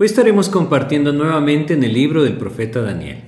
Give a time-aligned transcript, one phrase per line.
[0.00, 3.18] Hoy estaremos compartiendo nuevamente en el libro del profeta Daniel.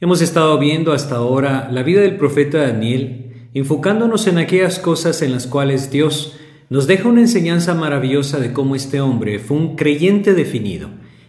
[0.00, 5.30] Hemos estado viendo hasta ahora la vida del profeta Daniel, enfocándonos en aquellas cosas en
[5.30, 6.38] las cuales Dios
[6.70, 10.88] nos deja una enseñanza maravillosa de cómo este hombre fue un creyente definido,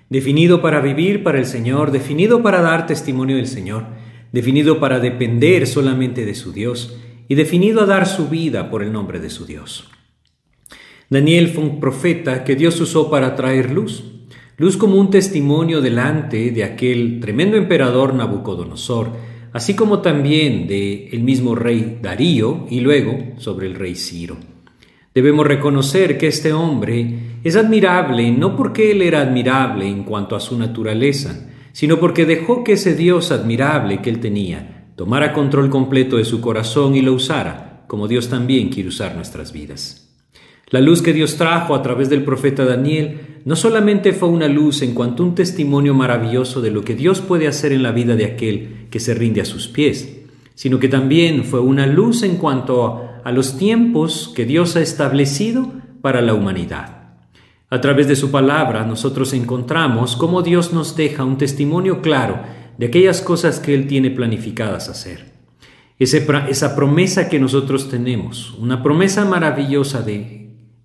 [0.10, 3.88] definido para vivir para el Señor, definido para dar testimonio del Señor,
[4.32, 6.96] definido para depender solamente de su Dios
[7.28, 9.90] y definido a dar su vida por el nombre de su Dios.
[11.10, 14.06] Daniel fue un profeta que Dios usó para traer luz,
[14.62, 19.08] luz como un testimonio delante de aquel tremendo emperador Nabucodonosor,
[19.54, 24.38] así como también de el mismo rey Darío y luego sobre el rey Ciro.
[25.16, 30.40] Debemos reconocer que este hombre es admirable no porque él era admirable en cuanto a
[30.40, 36.18] su naturaleza, sino porque dejó que ese Dios admirable que él tenía tomara control completo
[36.18, 40.11] de su corazón y lo usara, como Dios también quiere usar nuestras vidas.
[40.72, 44.82] La luz que Dios trajo a través del profeta Daniel no solamente fue una luz
[44.82, 48.16] en cuanto a un testimonio maravilloso de lo que Dios puede hacer en la vida
[48.16, 50.22] de aquel que se rinde a sus pies,
[50.56, 55.74] sino que también fue una luz en cuanto a los tiempos que Dios ha establecido
[56.02, 57.16] para la humanidad.
[57.70, 62.40] A través de su palabra nosotros encontramos cómo Dios nos deja un testimonio claro
[62.78, 65.34] de aquellas cosas que Él tiene planificadas hacer.
[66.00, 70.41] esa promesa que nosotros tenemos, una promesa maravillosa de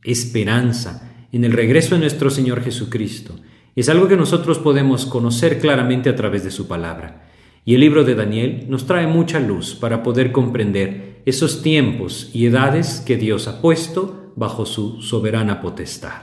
[0.06, 3.34] esperanza en el regreso de nuestro Señor Jesucristo.
[3.74, 7.28] Es algo que nosotros podemos conocer claramente a través de su palabra.
[7.64, 12.46] Y el libro de Daniel nos trae mucha luz para poder comprender esos tiempos y
[12.46, 16.22] edades que Dios ha puesto bajo su soberana potestad.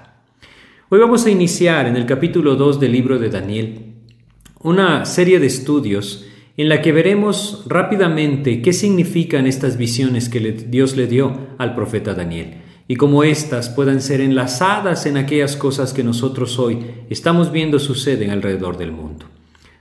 [0.90, 3.94] Hoy vamos a iniciar en el capítulo 2 del libro de Daniel
[4.62, 10.96] una serie de estudios en la que veremos rápidamente qué significan estas visiones que Dios
[10.96, 16.04] le dio al profeta Daniel y como éstas puedan ser enlazadas en aquellas cosas que
[16.04, 16.80] nosotros hoy
[17.10, 19.26] estamos viendo suceden alrededor del mundo.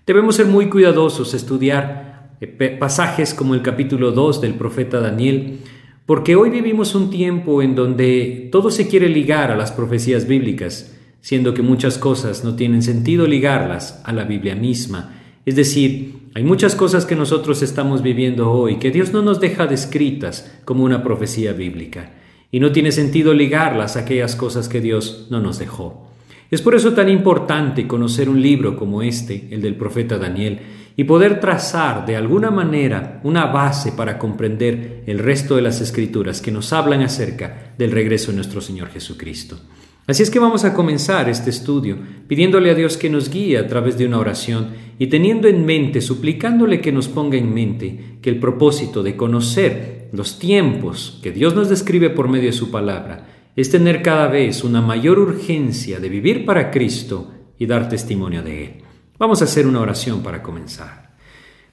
[0.06, 5.58] Debemos ser muy cuidadosos, estudiar eh, pasajes como el capítulo 2 del profeta Daniel,
[6.06, 10.96] porque hoy vivimos un tiempo en donde todo se quiere ligar a las profecías bíblicas,
[11.20, 15.14] siendo que muchas cosas no tienen sentido ligarlas a la Biblia misma.
[15.46, 19.66] Es decir, hay muchas cosas que nosotros estamos viviendo hoy que Dios no nos deja
[19.66, 22.10] descritas como una profecía bíblica
[22.52, 26.06] y no tiene sentido ligarlas a aquellas cosas que Dios no nos dejó.
[26.50, 30.60] Es por eso tan importante conocer un libro como este, el del profeta Daniel,
[30.94, 36.42] y poder trazar de alguna manera una base para comprender el resto de las escrituras
[36.42, 39.58] que nos hablan acerca del regreso de nuestro Señor Jesucristo.
[40.06, 41.96] Así es que vamos a comenzar este estudio
[42.28, 46.02] pidiéndole a Dios que nos guíe a través de una oración y teniendo en mente,
[46.02, 51.54] suplicándole que nos ponga en mente que el propósito de conocer los tiempos que Dios
[51.54, 56.08] nos describe por medio de su palabra es tener cada vez una mayor urgencia de
[56.08, 58.72] vivir para Cristo y dar testimonio de Él.
[59.18, 61.16] Vamos a hacer una oración para comenzar.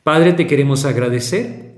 [0.04, 1.78] Padre, te queremos agradecer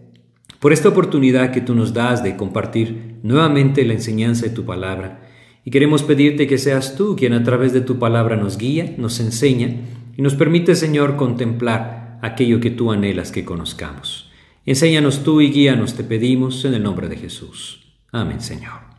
[0.59, 5.21] por esta oportunidad que tú nos das de compartir nuevamente la enseñanza de tu palabra
[5.65, 9.19] y queremos pedirte que seas tú quien a través de tu palabra nos guía, nos
[9.19, 9.69] enseña
[10.15, 14.30] y nos permite, Señor, contemplar aquello que tú anhelas que conozcamos.
[14.65, 17.95] Enséñanos tú y guíanos, te pedimos, en el nombre de Jesús.
[18.11, 18.91] Amén, Señor.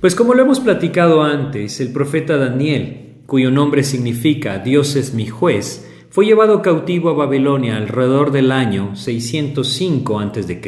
[0.00, 5.26] Pues como lo hemos platicado antes, el profeta Daniel, cuyo nombre significa Dios es mi
[5.26, 10.60] juez, fue llevado cautivo a Babilonia alrededor del año 605 a.C.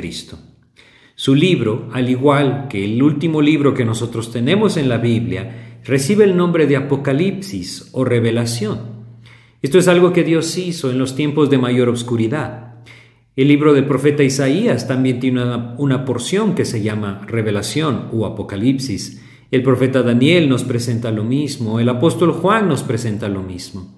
[1.15, 6.25] Su libro, al igual que el último libro que nosotros tenemos en la Biblia, recibe
[6.25, 8.97] el nombre de Apocalipsis o Revelación.
[9.63, 12.66] Esto es algo que Dios hizo en los tiempos de mayor oscuridad.
[13.37, 15.45] El libro del profeta Isaías también tiene
[15.77, 19.23] una, porción que se llama Revelación o Apocalipsis.
[19.51, 23.95] El profeta Daniel nos presenta lo mismo, el apóstol Juan nos presenta lo mismo.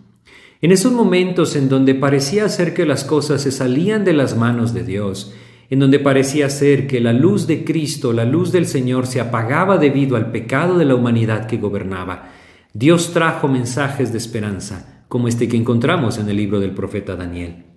[0.60, 4.74] En esos momentos en donde parecía ser que las cosas se salían de las manos
[4.74, 5.32] de Dios,
[5.70, 9.78] en donde parecía ser que la luz de Cristo, la luz del Señor se apagaba
[9.78, 12.32] debido al pecado de la humanidad que gobernaba,
[12.74, 17.67] Dios trajo mensajes de esperanza, como este que encontramos en el libro del profeta Daniel.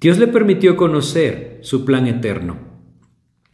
[0.00, 2.56] Dios le permitió conocer su plan eterno,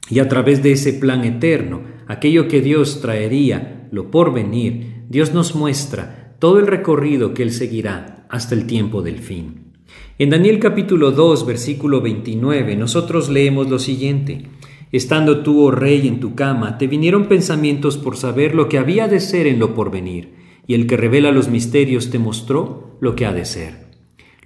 [0.09, 5.35] y a través de ese plan eterno, aquello que Dios traería, lo por venir, Dios
[5.35, 9.73] nos muestra todo el recorrido que Él seguirá hasta el tiempo del fin.
[10.19, 14.47] En Daniel capítulo 2, versículo 29, nosotros leemos lo siguiente.
[14.93, 19.09] Estando tú, oh rey, en tu cama, te vinieron pensamientos por saber lo que había
[19.09, 20.35] de ser en lo porvenir,
[20.69, 23.86] y el que revela los misterios te mostró lo que ha de ser.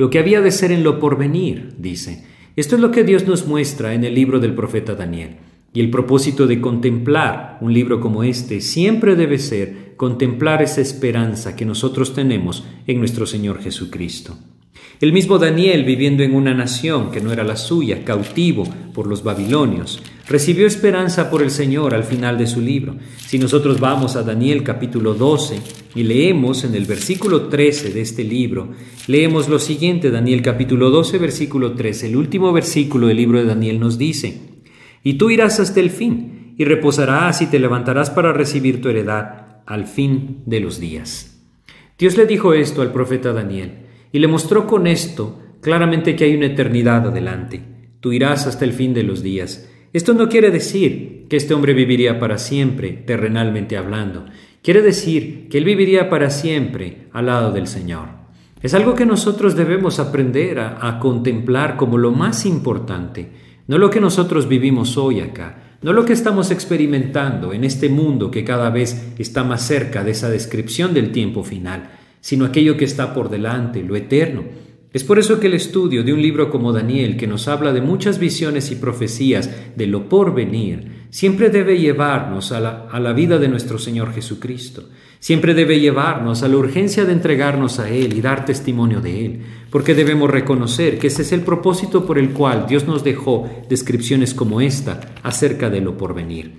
[0.00, 2.24] Lo que había de ser en lo porvenir, dice.
[2.56, 5.36] Esto es lo que Dios nos muestra en el libro del profeta Daniel.
[5.74, 11.54] Y el propósito de contemplar un libro como este siempre debe ser contemplar esa esperanza
[11.54, 14.38] que nosotros tenemos en nuestro Señor Jesucristo.
[15.02, 18.64] El mismo Daniel, viviendo en una nación que no era la suya, cautivo
[18.94, 22.94] por los babilonios, recibió esperanza por el Señor al final de su libro.
[23.18, 25.60] Si nosotros vamos a Daniel capítulo 12
[25.96, 28.70] y leemos en el versículo 13 de este libro,
[29.08, 33.80] leemos lo siguiente, Daniel capítulo 12, versículo 13, el último versículo del libro de Daniel
[33.80, 34.40] nos dice,
[35.02, 39.62] y tú irás hasta el fin, y reposarás y te levantarás para recibir tu heredad
[39.66, 41.42] al fin de los días.
[41.98, 46.36] Dios le dijo esto al profeta Daniel y le mostró con esto claramente que hay
[46.36, 47.62] una eternidad adelante.
[48.00, 49.68] Tú irás hasta el fin de los días.
[49.92, 54.24] Esto no quiere decir que este hombre viviría para siempre, terrenalmente hablando.
[54.62, 58.20] Quiere decir que él viviría para siempre al lado del Señor.
[58.62, 63.30] Es algo que nosotros debemos aprender a, contemplar como lo más importante,
[63.66, 68.30] no lo que nosotros vivimos hoy acá, no lo que estamos experimentando en este mundo
[68.30, 71.90] que cada vez está más cerca de esa descripción del tiempo final,
[72.20, 74.44] sino aquello que está por delante, lo eterno.
[74.92, 77.80] Es por eso que el estudio de un libro como Daniel, que nos habla de
[77.80, 83.12] muchas visiones y profecías de lo por venir, siempre debe llevarnos a la, a la,
[83.12, 84.88] vida de nuestro Señor Jesucristo.
[85.20, 89.40] Siempre debe llevarnos a la urgencia de entregarnos a Él y dar testimonio de Él,
[89.70, 94.34] porque debemos reconocer que ese es el propósito por el cual Dios nos dejó descripciones
[94.34, 96.54] como esta acerca de lo por venir.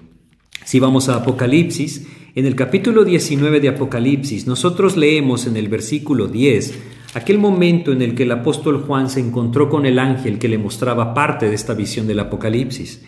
[0.64, 6.28] Si vamos a Apocalipsis, en el capítulo 19 de Apocalipsis, nosotros leemos en el versículo
[6.28, 6.74] 10
[7.14, 10.58] aquel momento en el que el apóstol Juan se encontró con el ángel que le
[10.58, 13.06] mostraba parte de esta visión del Apocalipsis.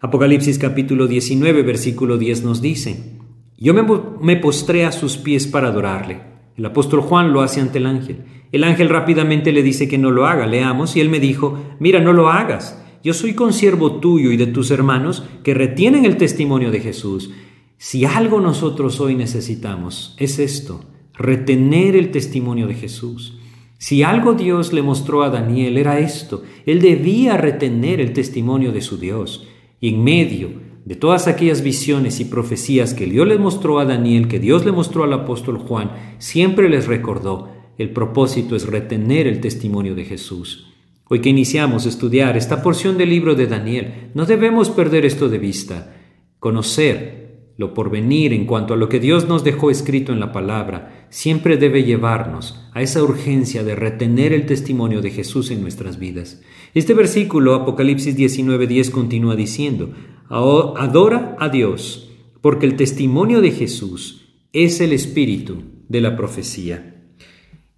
[0.00, 3.18] Apocalipsis capítulo 19, versículo 10 nos dice,
[3.58, 6.20] Yo me, postré a sus pies para adorarle.
[6.56, 8.24] El apóstol Juan lo hace ante el ángel.
[8.52, 10.46] El ángel rápidamente le dice que no lo haga.
[10.46, 12.82] Leamos, y él me dijo, Mira, no lo hagas.
[13.02, 17.30] Yo soy consiervo tuyo y de tus hermanos que retienen el testimonio de Jesús.
[17.76, 23.38] Si algo nosotros hoy necesitamos es esto, retener el testimonio de Jesús.
[23.78, 28.80] Si algo Dios le mostró a Daniel era esto, él debía retener el testimonio de
[28.80, 29.48] su Dios.
[29.80, 30.50] Y en medio
[30.84, 34.72] de todas aquellas visiones y profecías que Dios le mostró a Daniel, que Dios le
[34.72, 40.72] mostró al apóstol Juan, siempre les recordó, el propósito es retener el testimonio de Jesús.
[41.08, 45.28] Hoy que iniciamos a estudiar esta porción del libro de Daniel, no debemos perder esto
[45.28, 45.94] de vista,
[46.38, 47.21] conocer
[47.56, 51.56] lo porvenir en cuanto a lo que Dios nos dejó escrito en la palabra, siempre
[51.56, 56.40] debe llevarnos a esa urgencia de retener el testimonio de Jesús en nuestras vidas.
[56.74, 59.92] Este versículo, Apocalipsis 19:10, continúa diciendo,
[60.28, 67.04] Adora a Dios, porque el testimonio de Jesús es el espíritu de la profecía.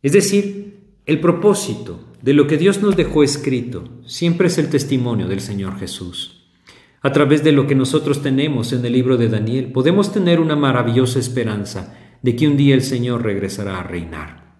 [0.02, 5.26] Es decir, el propósito de lo que Dios nos dejó escrito siempre es el testimonio
[5.26, 6.43] del Señor Jesús.
[7.04, 10.56] A través de lo que nosotros tenemos en el libro de Daniel, podemos tener una
[10.56, 14.54] maravillosa esperanza de que un día el Señor regresará a reinar.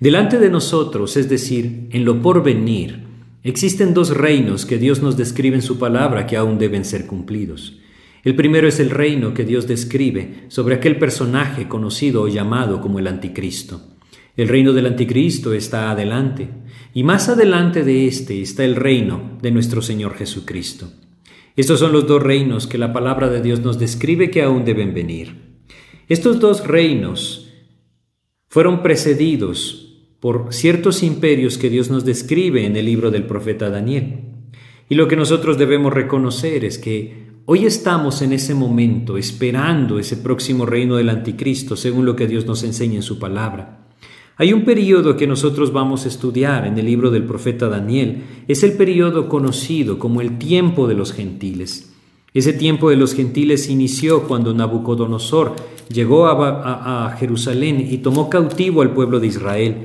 [0.00, 3.04] Delante de nosotros, es decir, en lo porvenir,
[3.44, 7.78] existen dos reinos que Dios nos describe en su palabra que aún deben ser cumplidos.
[8.24, 12.98] El primero es el reino que Dios describe sobre aquel personaje conocido o llamado como
[12.98, 13.94] el anticristo.
[14.36, 16.48] El reino del anticristo está adelante,
[16.92, 20.90] y más adelante de éste está el reino de nuestro Señor Jesucristo.
[21.56, 24.92] Estos son los dos reinos que la palabra de Dios nos describe que aún deben
[24.92, 25.56] venir.
[26.06, 27.50] Estos dos reinos
[28.46, 29.86] fueron precedidos
[30.20, 34.20] por ciertos imperios que Dios nos describe en el libro del profeta Daniel.
[34.90, 40.18] Y lo que nosotros debemos reconocer es que hoy estamos en ese momento esperando ese
[40.18, 43.85] próximo reino del anticristo, según lo que Dios nos enseña en su palabra.
[44.38, 48.22] Hay un periodo que nosotros vamos a estudiar en el libro del profeta Daniel.
[48.48, 51.94] Es el periodo conocido como el tiempo de los gentiles.
[52.34, 55.56] Ese tiempo de los gentiles inició cuando Nabucodonosor
[55.88, 59.76] llegó a, a, Jerusalén y tomó cautivo al pueblo de Israel.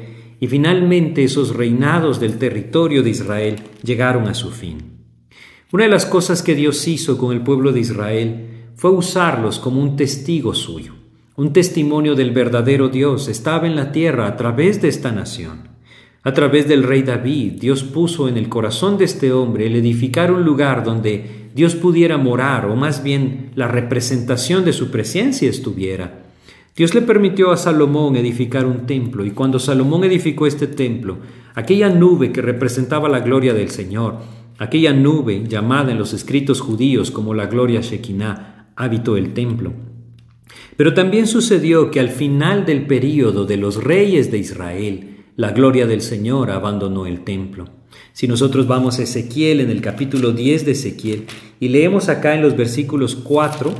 [0.41, 4.79] y finalmente esos reinados del territorio de Israel llegaron a su fin.
[5.71, 9.79] Una de las cosas que Dios hizo con el pueblo de Israel fue usarlos como
[9.79, 11.00] un testigo suyo.
[11.41, 15.69] Un testimonio del verdadero Dios estaba en la tierra a través de esta nación.
[16.21, 20.31] A través del rey David, Dios puso en el corazón de este hombre el edificar
[20.31, 26.25] un lugar donde Dios pudiera morar, o más bien la representación de su presencia estuviera.
[26.75, 31.17] Dios le permitió a Salomón edificar un templo, y cuando Salomón edificó este templo,
[31.55, 34.19] aquella nube que representaba la gloria del Señor,
[34.59, 39.73] aquella nube llamada en los escritos judíos como la gloria Shekinah, habitó el templo.
[40.81, 45.85] Pero también sucedió que al final del período de los reyes de Israel, la gloria
[45.85, 47.69] del Señor abandonó el templo.
[48.13, 51.25] Si nosotros vamos a Ezequiel en el capítulo 10 de Ezequiel
[51.59, 53.75] y leemos acá en los versículos 4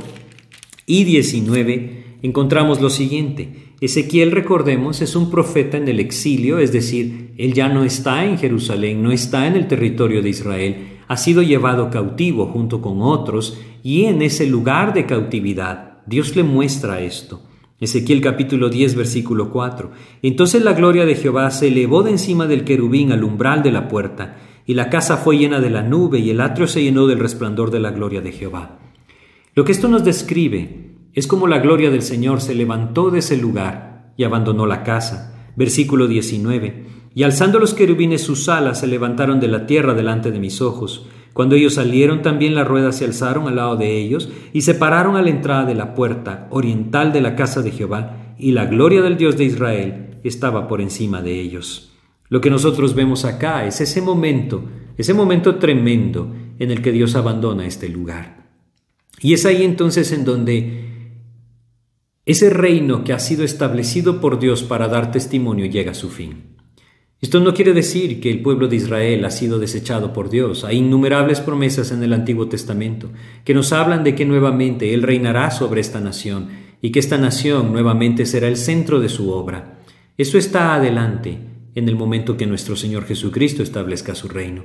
[0.86, 3.74] y 19, encontramos lo siguiente.
[3.80, 8.38] Ezequiel, recordemos, es un profeta en el exilio, es decir, él ya no está en
[8.38, 10.76] Jerusalén, no está en el territorio de Israel,
[11.08, 16.42] ha sido llevado cautivo junto con otros y en ese lugar de cautividad Dios le
[16.42, 17.42] muestra esto.
[17.78, 19.92] Ezequiel capítulo 10 versículo 4.
[20.22, 23.88] Entonces la gloria de Jehová se elevó de encima del querubín al umbral de la
[23.88, 27.20] puerta, y la casa fue llena de la nube, y el atrio se llenó del
[27.20, 28.78] resplandor de la gloria de Jehová.
[29.54, 33.36] Lo que esto nos describe es como la gloria del Señor se levantó de ese
[33.36, 35.52] lugar y abandonó la casa.
[35.56, 36.86] Versículo 19.
[37.14, 41.06] Y alzando los querubines sus alas se levantaron de la tierra delante de mis ojos.
[41.32, 45.16] Cuando ellos salieron, también las ruedas se alzaron al lado de ellos y se pararon
[45.16, 49.02] a la entrada de la puerta oriental de la casa de Jehová, y la gloria
[49.02, 51.92] del Dios de Israel estaba por encima de ellos.
[52.28, 54.64] Lo que nosotros vemos acá es ese momento,
[54.96, 58.50] ese momento tremendo en el que Dios abandona este lugar.
[59.20, 60.92] Y es ahí entonces en donde
[62.24, 66.51] ese reino que ha sido establecido por Dios para dar testimonio llega a su fin.
[67.22, 70.64] Esto no quiere decir que el pueblo de Israel ha sido desechado por Dios.
[70.64, 73.10] Hay innumerables promesas en el Antiguo Testamento
[73.44, 76.48] que nos hablan de que nuevamente Él reinará sobre esta nación
[76.82, 79.78] y que esta nación nuevamente será el centro de su obra.
[80.18, 81.38] Eso está adelante
[81.76, 84.64] en el momento que nuestro Señor Jesucristo establezca su reino.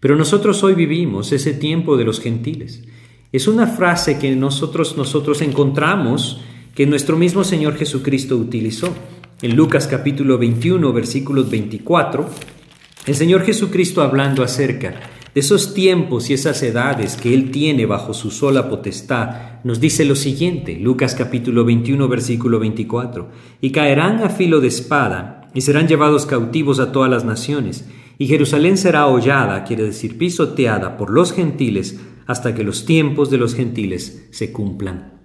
[0.00, 2.82] Pero nosotros hoy vivimos ese tiempo de los gentiles.
[3.30, 6.40] Es una frase que nosotros nosotros encontramos
[6.74, 8.92] que nuestro mismo Señor Jesucristo utilizó.
[9.42, 12.24] En Lucas capítulo 21, versículos 24,
[13.06, 14.94] el Señor Jesucristo hablando acerca
[15.34, 20.04] de esos tiempos y esas edades que Él tiene bajo su sola potestad, nos dice
[20.04, 23.28] lo siguiente, Lucas capítulo 21, versículo 24,
[23.60, 27.88] y caerán a filo de espada, y serán llevados cautivos a todas las naciones,
[28.18, 33.38] y Jerusalén será hollada, quiere decir pisoteada, por los gentiles, hasta que los tiempos de
[33.38, 35.24] los gentiles se cumplan.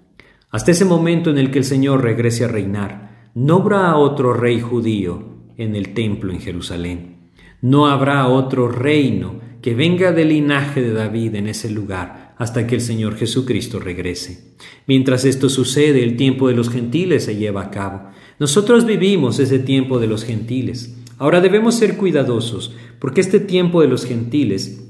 [0.50, 4.60] Hasta ese momento en el que el Señor regrese a reinar, no habrá otro rey
[4.60, 5.24] judío
[5.56, 7.16] en el templo en Jerusalén.
[7.62, 12.74] No habrá otro reino que venga del linaje de David en ese lugar hasta que
[12.74, 14.54] el Señor Jesucristo regrese.
[14.86, 18.10] Mientras esto sucede, el tiempo de los gentiles se lleva a cabo.
[18.38, 20.96] Nosotros vivimos ese tiempo de los gentiles.
[21.18, 24.82] Ahora debemos ser cuidadosos, porque este tiempo de los gentiles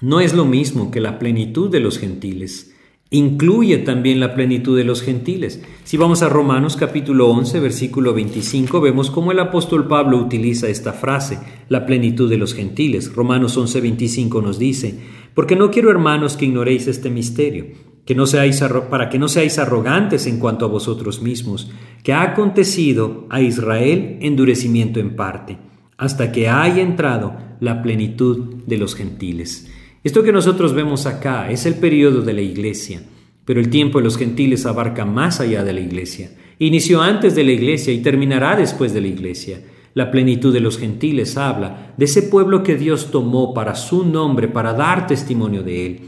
[0.00, 2.74] no es lo mismo que la plenitud de los gentiles
[3.10, 5.62] incluye también la plenitud de los gentiles.
[5.84, 10.92] Si vamos a Romanos capítulo 11, versículo 25, vemos cómo el apóstol Pablo utiliza esta
[10.92, 11.38] frase,
[11.68, 13.14] la plenitud de los gentiles.
[13.14, 14.98] Romanos 11, 25 nos dice,
[15.34, 17.66] porque no quiero hermanos que ignoréis este misterio,
[18.04, 21.70] que no seáis para que no seáis arrogantes en cuanto a vosotros mismos,
[22.02, 25.58] que ha acontecido a Israel endurecimiento en parte,
[25.96, 29.67] hasta que haya entrado la plenitud de los gentiles.
[30.08, 33.02] Esto que nosotros vemos acá es el periodo de la iglesia,
[33.44, 36.30] pero el tiempo de los gentiles abarca más allá de la iglesia.
[36.58, 39.60] Inició antes de la iglesia y terminará después de la iglesia.
[39.92, 44.48] La plenitud de los gentiles habla de ese pueblo que Dios tomó para su nombre,
[44.48, 46.00] para dar testimonio de él.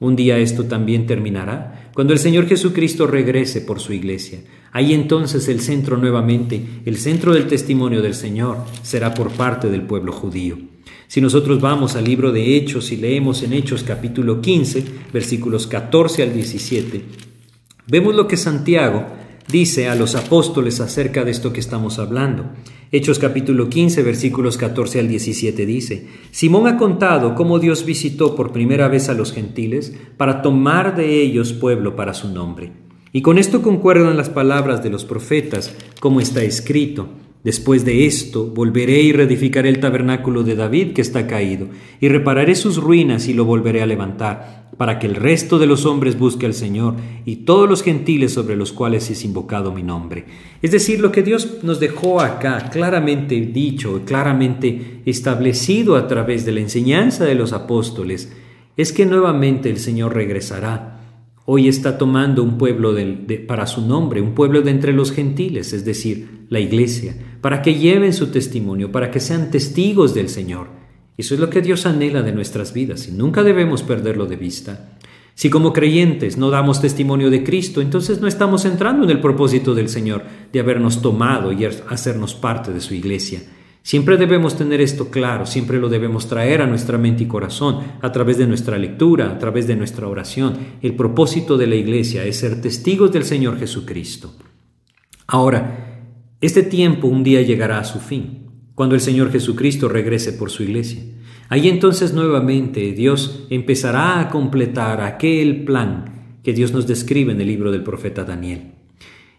[0.00, 4.40] Un día esto también terminará, cuando el Señor Jesucristo regrese por su iglesia.
[4.70, 9.80] Ahí entonces el centro nuevamente, el centro del testimonio del Señor, será por parte del
[9.80, 10.75] pueblo judío.
[11.08, 16.24] Si nosotros vamos al libro de Hechos y leemos en Hechos capítulo 15, versículos 14
[16.24, 17.04] al 17,
[17.86, 19.06] vemos lo que Santiago
[19.48, 22.46] dice a los apóstoles acerca de esto que estamos hablando.
[22.90, 28.52] Hechos capítulo 15, versículos 14 al 17 dice, Simón ha contado cómo Dios visitó por
[28.52, 32.72] primera vez a los gentiles para tomar de ellos pueblo para su nombre.
[33.12, 37.08] Y con esto concuerdan las palabras de los profetas, como está escrito.
[37.46, 41.68] Después de esto, volveré y reedificaré el tabernáculo de David que está caído,
[42.00, 45.86] y repararé sus ruinas y lo volveré a levantar, para que el resto de los
[45.86, 50.24] hombres busque al Señor y todos los gentiles sobre los cuales es invocado mi nombre.
[50.60, 56.50] Es decir, lo que Dios nos dejó acá claramente dicho, claramente establecido a través de
[56.50, 58.32] la enseñanza de los apóstoles,
[58.76, 60.96] es que nuevamente el Señor regresará
[61.48, 62.92] Hoy está tomando un pueblo
[63.46, 67.76] para su nombre, un pueblo de entre los gentiles, es decir, la iglesia, para que
[67.76, 70.66] lleven su testimonio, para que sean testigos del Señor.
[71.16, 74.96] Eso es lo que Dios anhela de nuestras vidas y nunca debemos perderlo de vista.
[75.36, 79.76] Si como creyentes no damos testimonio de Cristo, entonces no estamos entrando en el propósito
[79.76, 83.44] del Señor de habernos tomado y hacernos parte de su iglesia.
[83.80, 88.10] Siempre debemos tener esto claro, siempre lo debemos traer a nuestra mente y corazón, a
[88.10, 90.56] través de nuestra lectura, a través de nuestra oración.
[90.82, 94.34] El propósito de la iglesia es ser testigos del Señor Jesucristo.
[95.28, 95.85] Ahora,
[96.46, 100.62] este tiempo un día llegará a su fin, cuando el Señor Jesucristo regrese por su
[100.62, 101.02] iglesia.
[101.48, 107.48] Ahí entonces nuevamente Dios empezará a completar aquel plan que Dios nos describe en el
[107.48, 108.72] libro del profeta Daniel.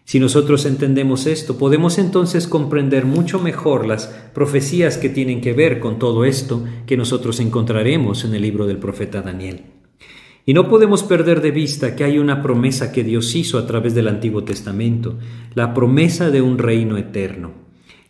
[0.04, 5.80] Si nosotros entendemos esto, podemos entonces comprender mucho mejor las profecías que tienen que ver
[5.80, 9.77] con todo esto que nosotros encontraremos en el libro del profeta Daniel.
[10.48, 13.94] Y no podemos perder de vista que hay una promesa que Dios hizo a través
[13.94, 15.18] del Antiguo Testamento,
[15.54, 17.50] la promesa de un reino eterno.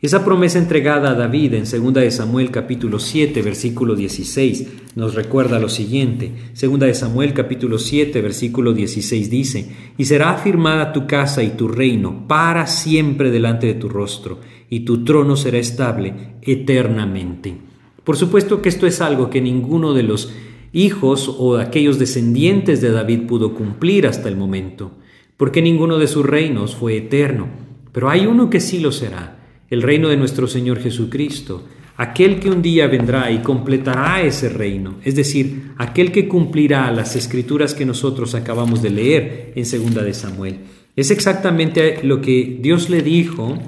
[0.01, 5.59] Esa promesa entregada a David en 2 de Samuel capítulo 7 versículo 16 nos recuerda
[5.59, 6.31] lo siguiente.
[6.55, 11.67] 2 de Samuel capítulo 7 versículo 16 dice, y será afirmada tu casa y tu
[11.67, 14.39] reino para siempre delante de tu rostro,
[14.71, 17.57] y tu trono será estable eternamente.
[18.05, 20.33] Por supuesto que esto es algo que ninguno de los
[20.73, 24.93] hijos o aquellos descendientes de David pudo cumplir hasta el momento,
[25.37, 27.49] porque ninguno de sus reinos fue eterno,
[27.93, 29.39] pero hay uno que sí lo será
[29.71, 31.65] el reino de nuestro Señor Jesucristo,
[31.97, 37.17] aquel que un día vendrá y completará ese reino, es decir, aquel que cumplirá las
[37.17, 40.61] escrituras que nosotros acabamos de leer en segunda de Samuel.
[40.97, 43.59] Es exactamente lo que Dios le dijo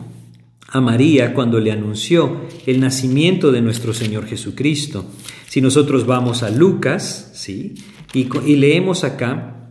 [0.68, 5.04] a María cuando le anunció el nacimiento de nuestro Señor Jesucristo.
[5.50, 7.74] Si nosotros vamos a Lucas, ¿sí?
[8.14, 9.68] Y, leemos acá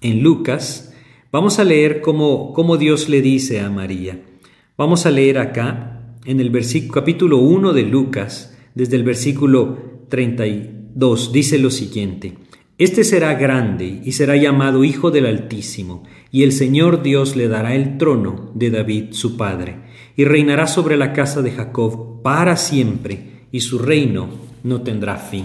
[0.00, 0.92] en Lucas,
[1.30, 4.20] vamos a leer cómo, cómo Dios le dice a María.
[4.76, 11.32] Vamos a leer acá en el versículo, capítulo 1 de Lucas, desde el versículo 32,
[11.32, 12.34] dice lo siguiente.
[12.76, 17.76] Este será grande y será llamado Hijo del Altísimo, y el Señor Dios le dará
[17.76, 19.76] el trono de David su padre,
[20.16, 25.44] y reinará sobre la casa de Jacob para siempre, y su reino no tendrá fin.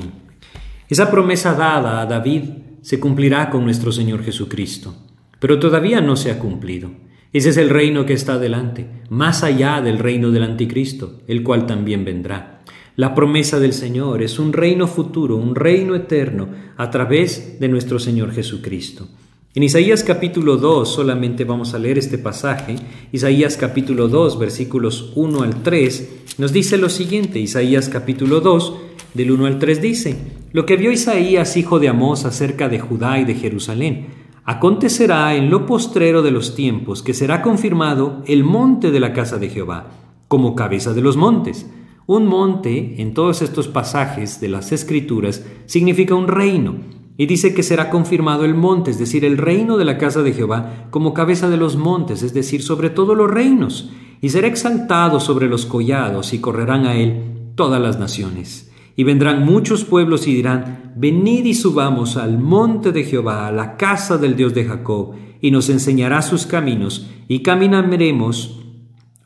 [0.89, 2.43] Esa promesa dada a David
[2.81, 4.95] se cumplirá con nuestro Señor Jesucristo,
[5.39, 6.89] pero todavía no se ha cumplido.
[7.31, 11.67] Ese es el reino que está adelante, más allá del reino del anticristo, el cual
[11.67, 12.61] también vendrá.
[12.95, 17.99] La promesa del Señor es un reino futuro, un reino eterno, a través de nuestro
[17.99, 19.07] Señor Jesucristo.
[19.55, 22.75] En Isaías capítulo 2 solamente vamos a leer este pasaje.
[23.11, 27.39] Isaías capítulo 2 versículos 1 al 3 nos dice lo siguiente.
[27.39, 30.17] Isaías capítulo 2 del 1 al 3 dice,
[30.51, 34.19] lo que vio Isaías hijo de Amós acerca de Judá y de Jerusalén
[34.49, 39.37] Acontecerá en lo postrero de los tiempos que será confirmado el monte de la casa
[39.37, 39.91] de Jehová,
[40.27, 41.69] como cabeza de los montes.
[42.07, 46.77] Un monte, en todos estos pasajes de las Escrituras, significa un reino,
[47.15, 50.33] y dice que será confirmado el monte, es decir, el reino de la casa de
[50.33, 55.19] Jehová, como cabeza de los montes, es decir, sobre todos los reinos, y será exaltado
[55.19, 58.68] sobre los collados, y correrán a él todas las naciones.
[58.99, 63.77] Y vendrán muchos pueblos y dirán, venid y subamos al monte de Jehová, a la
[63.77, 68.59] casa del Dios de Jacob, y nos enseñará sus caminos, y caminaremos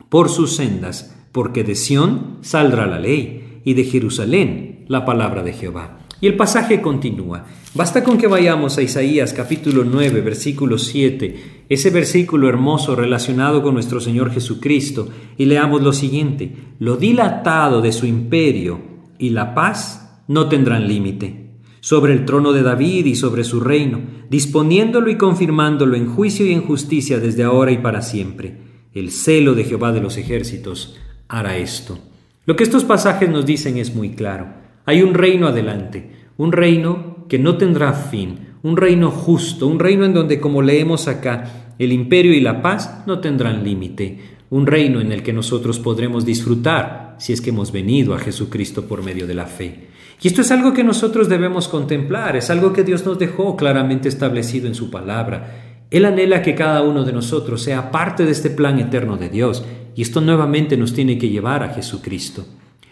[0.08, 5.54] por sus sendas, porque de Sión saldrá la ley, y de Jerusalén la palabra de
[5.54, 5.98] Jehová.
[6.20, 7.46] Y el pasaje continúa.
[7.74, 13.74] Basta con que vayamos a Isaías capítulo 9, versículo 7, ese versículo hermoso relacionado con
[13.74, 20.22] nuestro Señor Jesucristo, y leamos lo siguiente, lo dilatado de su imperio, y la paz
[20.28, 21.50] no tendrán límite,
[21.80, 24.00] sobre el trono de David y sobre su reino,
[24.30, 28.58] disponiéndolo y confirmándolo en juicio y en justicia desde ahora y para siempre.
[28.94, 30.96] El celo de Jehová de los ejércitos
[31.28, 31.98] hará esto.
[32.46, 34.48] Lo que estos pasajes nos dicen es muy claro.
[34.86, 40.04] Hay un reino adelante, un reino que no tendrá fin, un reino justo, un reino
[40.04, 45.00] en donde, como leemos acá, el imperio y la paz no tendrán límite, un reino
[45.00, 49.26] en el que nosotros podremos disfrutar si es que hemos venido a Jesucristo por medio
[49.26, 49.88] de la fe.
[50.22, 54.08] Y esto es algo que nosotros debemos contemplar, es algo que Dios nos dejó claramente
[54.08, 55.84] establecido en su palabra.
[55.90, 59.64] Él anhela que cada uno de nosotros sea parte de este plan eterno de Dios,
[59.94, 62.44] y esto nuevamente nos tiene que llevar a Jesucristo.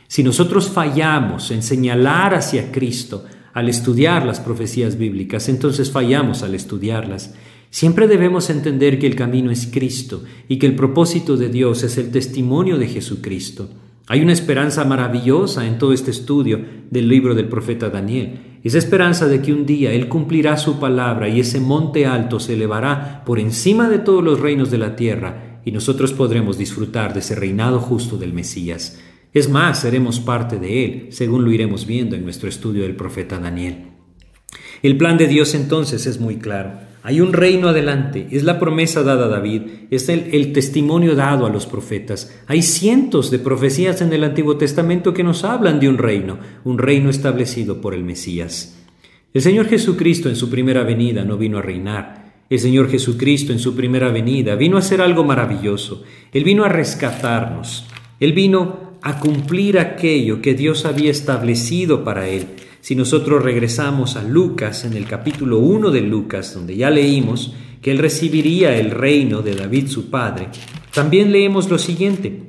[0.07, 6.55] Si nosotros fallamos en señalar hacia Cristo al estudiar las profecías bíblicas, entonces fallamos al
[6.55, 7.35] estudiarlas.
[7.73, 11.97] Siempre debemos entender que el camino es Cristo y que el propósito de Dios es
[11.97, 13.71] el testimonio de Jesucristo.
[14.09, 18.59] Hay una esperanza maravillosa en todo este estudio del libro del profeta Daniel.
[18.63, 22.53] Esa esperanza de que un día Él cumplirá su palabra y ese monte alto se
[22.53, 27.21] elevará por encima de todos los reinos de la tierra y nosotros podremos disfrutar de
[27.21, 29.01] ese reinado justo del Mesías.
[29.33, 33.39] Es más, seremos parte de Él, según lo iremos viendo en nuestro estudio del profeta
[33.39, 33.93] Daniel.
[34.83, 36.92] El plan de Dios entonces es muy claro.
[37.05, 41.51] Hay un reino adelante, es la promesa dada a David, es el, testimonio dado a
[41.51, 42.33] los profetas.
[42.47, 46.79] Hay cientos de profecías en el Antiguo Testamento que nos hablan de un reino, un
[46.79, 48.79] reino establecido por el Mesías.
[49.35, 52.35] El Señor Jesucristo en su primera venida no vino a reinar.
[52.49, 56.05] El Señor Jesucristo en su primera venida vino a hacer algo maravilloso.
[56.33, 57.87] Él vino a rescatarnos.
[58.21, 62.47] Él vino a cumplir aquello que Dios había establecido para Él.
[62.83, 67.93] Si nosotros regresamos a Lucas, en el capítulo 1 de Lucas, donde ya leímos que
[67.93, 70.49] él recibiría el reino de David su padre,
[70.93, 72.43] también leemos lo siguiente.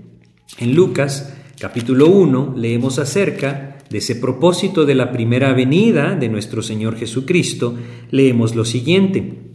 [0.57, 6.63] En Lucas, capítulo 1, leemos acerca de ese propósito de la primera venida de nuestro
[6.63, 7.77] Señor Jesucristo,
[8.09, 9.51] leemos lo siguiente.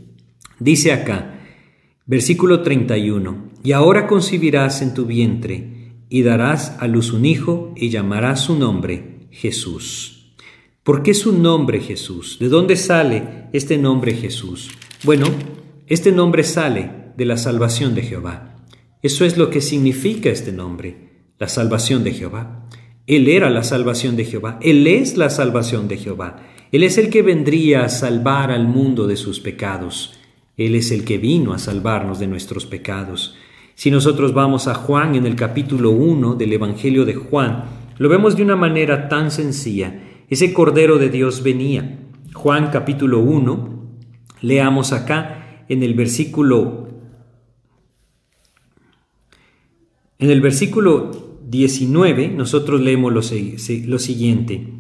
[0.61, 1.41] Dice acá,
[2.07, 7.89] versículo 31, y ahora concibirás en tu vientre y darás a luz un hijo y
[7.89, 10.18] llamarás su nombre Jesús.
[10.89, 12.39] ¿Por qué su nombre Jesús?
[12.41, 14.71] ¿De dónde sale este nombre Jesús?
[15.05, 15.27] Bueno,
[15.87, 18.57] este nombre sale de la salvación de Jehová.
[19.03, 22.71] Eso es lo que significa este nombre, la salvación de Jehová.
[23.07, 26.37] Él era la salvación de Jehová, Él es la salvación de Jehová.
[26.73, 30.19] Él es el que vendría a salvar al mundo de sus pecados.
[30.57, 33.37] Él es el que vino a salvarnos de nuestros pecados.
[33.75, 37.65] Si nosotros vamos a Juan en el capítulo 1 del Evangelio de Juan,
[37.99, 42.01] lo vemos de una manera tan sencilla ese Cordero de Dios venía.
[42.35, 43.89] Juan capítulo 1,
[44.43, 46.89] leamos acá en el versículo
[50.19, 54.75] en el versículo 19 nosotros leemos lo, lo siguiente.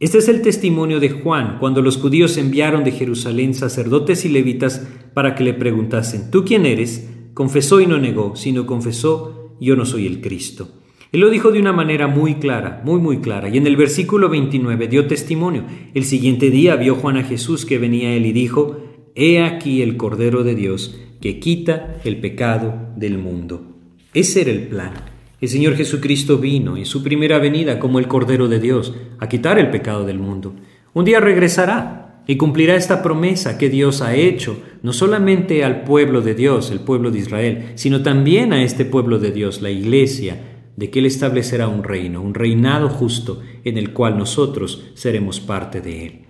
[0.00, 4.86] Este es el testimonio de Juan cuando los judíos enviaron de Jerusalén sacerdotes y levitas
[5.14, 7.08] para que le preguntasen, ¿tú quién eres?
[7.34, 10.79] Confesó y no negó, sino confesó, yo no soy el Cristo.
[11.12, 14.28] Él lo dijo de una manera muy clara, muy muy clara, y en el versículo
[14.28, 15.64] 29 dio testimonio.
[15.92, 18.78] El siguiente día vio Juan a Jesús que venía a él y dijo,
[19.16, 23.76] He aquí el Cordero de Dios que quita el pecado del mundo.
[24.14, 24.92] Ese era el plan.
[25.40, 29.58] El Señor Jesucristo vino en su primera venida como el Cordero de Dios a quitar
[29.58, 30.54] el pecado del mundo.
[30.92, 36.20] Un día regresará y cumplirá esta promesa que Dios ha hecho, no solamente al pueblo
[36.20, 40.49] de Dios, el pueblo de Israel, sino también a este pueblo de Dios, la iglesia,
[40.80, 45.82] de que Él establecerá un reino, un reinado justo en el cual nosotros seremos parte
[45.82, 46.20] de Él.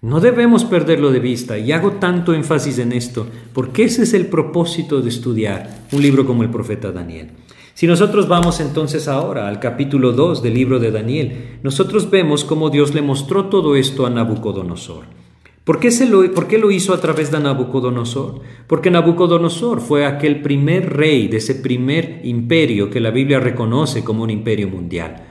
[0.00, 4.28] No debemos perderlo de vista y hago tanto énfasis en esto porque ese es el
[4.28, 7.32] propósito de estudiar un libro como el profeta Daniel.
[7.74, 12.70] Si nosotros vamos entonces ahora al capítulo 2 del libro de Daniel, nosotros vemos cómo
[12.70, 15.04] Dios le mostró todo esto a Nabucodonosor.
[15.68, 18.40] ¿Por qué, lo, ¿Por qué, lo, hizo a través de Nabucodonosor?
[18.66, 24.22] Porque Nabucodonosor fue aquel primer rey de ese primer imperio que la Biblia reconoce como
[24.22, 25.26] un imperio mundial.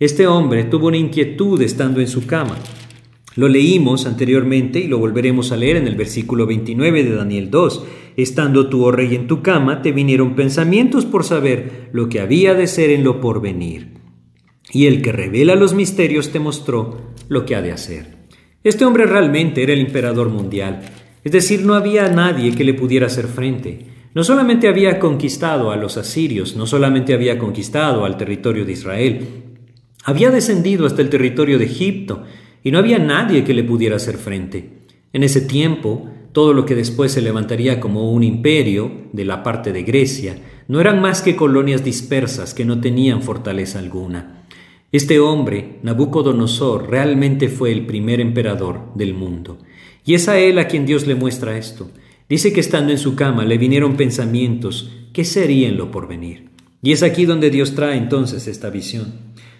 [0.00, 2.56] Este hombre tuvo una inquietud estando en su cama.
[3.36, 7.84] Lo leímos anteriormente y lo volveremos a leer en el versículo 29 de Daniel 2.
[8.16, 12.54] Estando tú, oh rey, en tu cama, te vinieron pensamientos por saber lo que había
[12.54, 13.98] de ser en lo porvenir.
[14.72, 18.15] Y el que revela los misterios te mostró lo que ha de hacer.
[18.66, 20.80] Este hombre realmente era el emperador mundial,
[21.22, 23.86] es decir, no había nadie que le pudiera hacer frente.
[24.12, 29.28] No solamente había conquistado a los asirios, no solamente había conquistado al territorio de Israel,
[30.02, 32.24] había descendido hasta el territorio de Egipto
[32.64, 34.68] y no había nadie que le pudiera hacer frente.
[35.12, 39.72] En ese tiempo, todo lo que después se levantaría como un imperio de la parte
[39.72, 44.35] de Grecia no eran más que colonias dispersas que no tenían fortaleza alguna.
[44.96, 49.58] Este hombre, Nabucodonosor, realmente fue el primer emperador del mundo.
[50.06, 51.90] Y es a él a quien Dios le muestra esto.
[52.30, 56.48] Dice que estando en su cama le vinieron pensamientos, ¿qué sería en lo porvenir?
[56.80, 59.12] Y es aquí donde Dios trae entonces esta visión.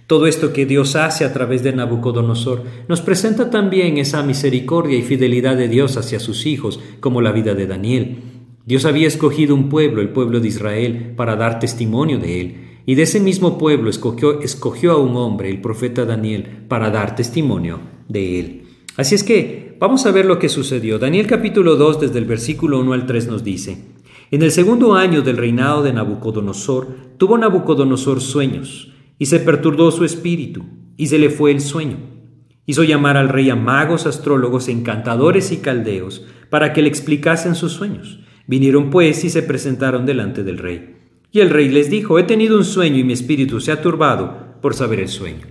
[0.06, 5.02] Todo esto que Dios hace a través de Nabucodonosor nos presenta también esa misericordia y
[5.02, 8.22] fidelidad de Dios hacia sus hijos, como la vida de Daniel.
[8.64, 12.65] Dios había escogido un pueblo, el pueblo de Israel, para dar testimonio de él.
[12.86, 17.80] Y de ese mismo pueblo escogió, a un hombre, el profeta Daniel, para dar testimonio
[18.08, 18.62] de él.
[18.96, 21.00] Así es que vamos a ver lo que sucedió.
[21.00, 23.96] Daniel capítulo 2 desde el versículo 1 al 3 nos dice,
[24.30, 30.04] en el segundo año del reinado de Nabucodonosor, tuvo Nabucodonosor sueños, y se perturbó su
[30.04, 30.64] espíritu,
[30.96, 31.98] y se le fue el sueño.
[32.66, 37.72] Hizo llamar al rey a magos, astrólogos, encantadores y caldeos, para que le explicasen sus
[37.72, 38.20] sueños.
[38.46, 40.95] Vinieron pues y se presentaron delante del rey.
[41.36, 44.56] Y el rey les dijo, he tenido un sueño y mi espíritu se ha turbado
[44.62, 45.44] por saber el sueño.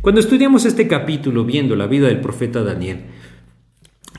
[0.00, 3.06] Cuando estudiamos este capítulo viendo la vida del profeta Daniel,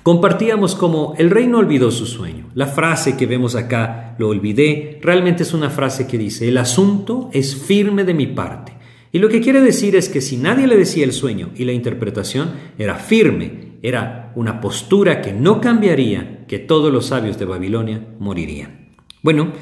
[0.03, 2.49] compartíamos cómo el rey no olvidó su sueño.
[2.55, 7.29] La frase que vemos acá, lo olvidé, realmente es una frase que dice, el asunto
[7.31, 8.73] es firme de mi parte.
[9.13, 11.71] Y lo que quiere decir es que si nadie le decía el sueño y la
[11.71, 18.07] interpretación, era firme, era una postura que no cambiaría, que todos los sabios de Babilonia
[18.19, 18.83] morirían.
[19.21, 19.53] Bueno,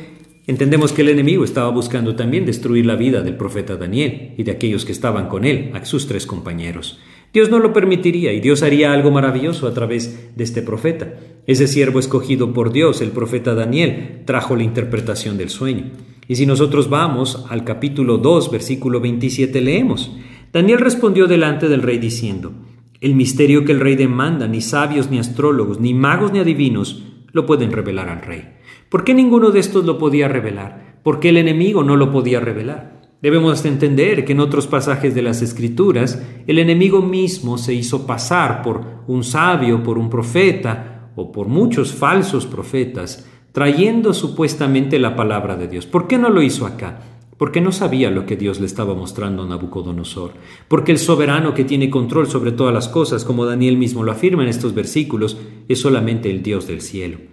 [0.51, 4.51] Entendemos que el enemigo estaba buscando también destruir la vida del profeta Daniel y de
[4.51, 6.99] aquellos que estaban con él, a sus tres compañeros.
[7.31, 11.13] Dios no lo permitiría y Dios haría algo maravilloso a través de este profeta.
[11.47, 15.85] Ese siervo escogido por Dios, el profeta Daniel, trajo la interpretación del sueño.
[16.27, 20.11] Y si nosotros vamos al capítulo 2, versículo 27, leemos,
[20.51, 22.51] Daniel respondió delante del rey diciendo,
[22.99, 27.45] El misterio que el rey demanda, ni sabios, ni astrólogos, ni magos, ni adivinos, lo
[27.45, 28.60] pueden revelar al rey.
[28.91, 30.97] ¿Por qué ninguno de estos lo podía revelar?
[31.01, 32.99] ¿Por qué el enemigo no lo podía revelar?
[33.21, 38.61] Debemos entender que en otros pasajes de las Escrituras el enemigo mismo se hizo pasar
[38.61, 45.55] por un sabio, por un profeta o por muchos falsos profetas, trayendo supuestamente la palabra
[45.55, 45.85] de Dios.
[45.85, 46.99] ¿Por qué no lo hizo acá?
[47.37, 50.33] Porque no sabía lo que Dios le estaba mostrando a Nabucodonosor.
[50.67, 54.43] Porque el soberano que tiene control sobre todas las cosas, como Daniel mismo lo afirma
[54.43, 55.37] en estos versículos,
[55.69, 57.30] es solamente el Dios del cielo.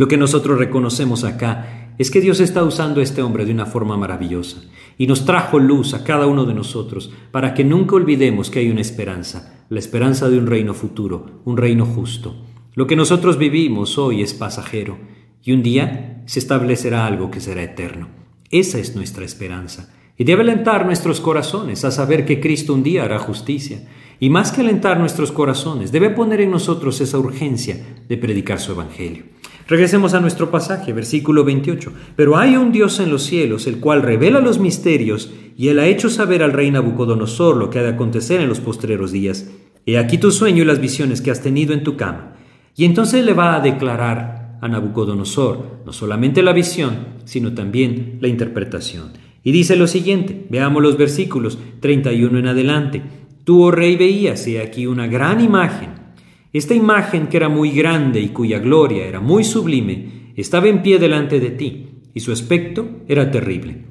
[0.00, 3.66] Lo que nosotros reconocemos acá es que Dios está usando a este hombre de una
[3.66, 4.62] forma maravillosa
[4.96, 8.70] y nos trajo luz a cada uno de nosotros para que nunca olvidemos que hay
[8.70, 12.34] una esperanza, la esperanza de un reino futuro, un reino justo.
[12.72, 14.96] Lo que nosotros vivimos hoy es pasajero
[15.44, 18.08] y un día se establecerá algo que será eterno.
[18.50, 23.04] Esa es nuestra esperanza y debe alentar nuestros corazones a saber que Cristo un día
[23.04, 23.86] hará justicia.
[24.18, 28.72] Y más que alentar nuestros corazones, debe poner en nosotros esa urgencia de predicar su
[28.72, 29.24] Evangelio.
[29.70, 31.92] Regresemos a nuestro pasaje, versículo 28.
[32.16, 35.86] Pero hay un Dios en los cielos, el cual revela los misterios, y él ha
[35.86, 39.48] hecho saber al rey Nabucodonosor lo que ha de acontecer en los postreros días.
[39.86, 42.32] He aquí tu sueño y las visiones que has tenido en tu cama.
[42.74, 48.26] Y entonces le va a declarar a Nabucodonosor no solamente la visión, sino también la
[48.26, 49.12] interpretación.
[49.44, 53.02] Y dice lo siguiente, veamos los versículos 31 en adelante.
[53.44, 55.99] Tú, oh rey, veías, he aquí una gran imagen
[56.52, 60.98] esta imagen que era muy grande y cuya gloria era muy sublime, estaba en pie
[60.98, 63.86] delante de ti, y su aspecto era terrible.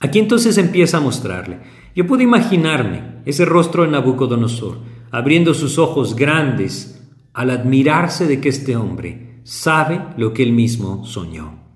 [0.00, 1.60] Aquí entonces empieza a mostrarle.
[1.94, 4.78] Yo puedo imaginarme ese rostro de Nabucodonosor,
[5.10, 11.04] abriendo sus ojos grandes al admirarse de que este hombre sabe lo que él mismo
[11.04, 11.66] soñó.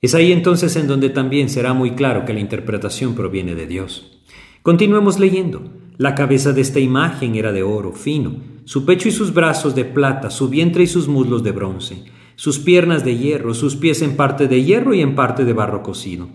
[0.00, 4.20] Es ahí entonces en donde también será muy claro que la interpretación proviene de Dios.
[4.62, 5.62] Continuemos leyendo.
[5.96, 9.84] La cabeza de esta imagen era de oro fino, su pecho y sus brazos de
[9.84, 12.04] plata, su vientre y sus muslos de bronce,
[12.36, 15.82] sus piernas de hierro, sus pies en parte de hierro y en parte de barro
[15.82, 16.28] cocido.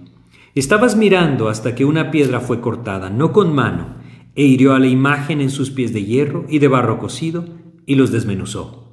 [0.56, 3.98] Estabas mirando hasta que una piedra fue cortada, no con mano,
[4.36, 7.46] e hirió a la imagen en sus pies de hierro y de barro cocido,
[7.86, 8.88] y los desmenuzó.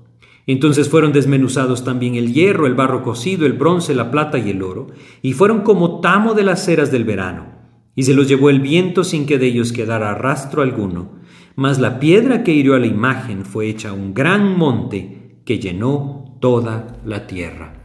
[0.46, 4.62] Entonces fueron desmenuzados también el hierro, el barro cocido, el bronce, la plata y el
[4.62, 4.88] oro,
[5.22, 7.46] y fueron como tamo de las ceras del verano,
[7.94, 11.12] y se los llevó el viento sin que de ellos quedara rastro alguno,
[11.56, 16.36] mas la piedra que hirió a la imagen fue hecha un gran monte que llenó
[16.40, 17.84] toda la tierra.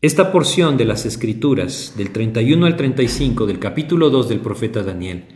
[0.00, 5.26] Esta porción de las Escrituras, del 31 al 35 del capítulo 2 del profeta Daniel,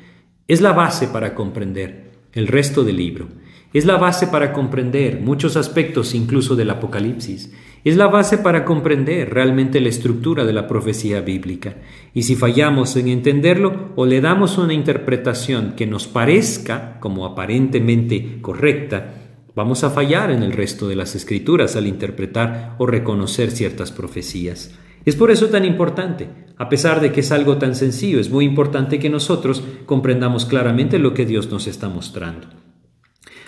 [0.49, 3.29] es la base para comprender el resto del libro.
[3.73, 7.53] Es la base para comprender muchos aspectos incluso del Apocalipsis.
[7.87, 11.77] Es la base para comprender realmente la estructura de la profecía bíblica.
[12.15, 18.41] Y si fallamos en entenderlo o le damos una interpretación que nos parezca como aparentemente
[18.41, 19.15] correcta,
[19.55, 24.75] vamos a fallar en el resto de las escrituras al interpretar o reconocer ciertas profecías.
[25.05, 28.47] Es por eso tan importante, a pesar de que es algo tan sencillo, es muy
[28.47, 32.49] importante que nosotros comprendamos claramente lo que Dios nos está mostrando.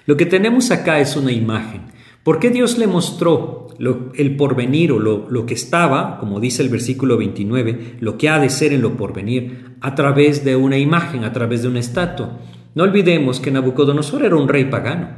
[0.07, 1.87] Lo que tenemos acá es una imagen.
[2.23, 6.69] ¿Por qué Dios le mostró el porvenir o lo, lo, que estaba, como dice el
[6.69, 11.25] versículo 29, lo que ha de ser en lo porvenir, a través de una imagen,
[11.25, 12.39] a través de una estatua?
[12.75, 15.09] No olvidemos que Nabucodonosor era un rey pagano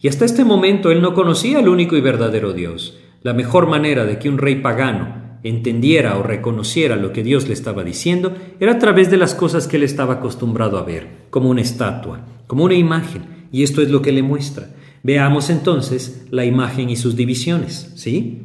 [0.00, 2.98] y hasta este momento él no conocía al único y verdadero Dios.
[3.22, 7.54] La mejor manera de que un rey pagano entendiera o reconociera lo que Dios le
[7.54, 11.50] estaba diciendo era a través de las cosas que él estaba acostumbrado a ver, como
[11.50, 14.70] una estatua, como una imagen, y esto es lo que le muestra.
[15.02, 18.42] Veamos entonces la imagen y sus divisiones, ¿sí?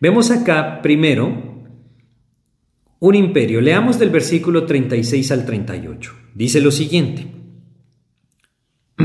[0.00, 1.52] Vemos acá primero
[3.02, 3.60] un imperio.
[3.60, 6.12] Leamos del versículo 36 al 38.
[6.34, 7.26] Dice lo siguiente.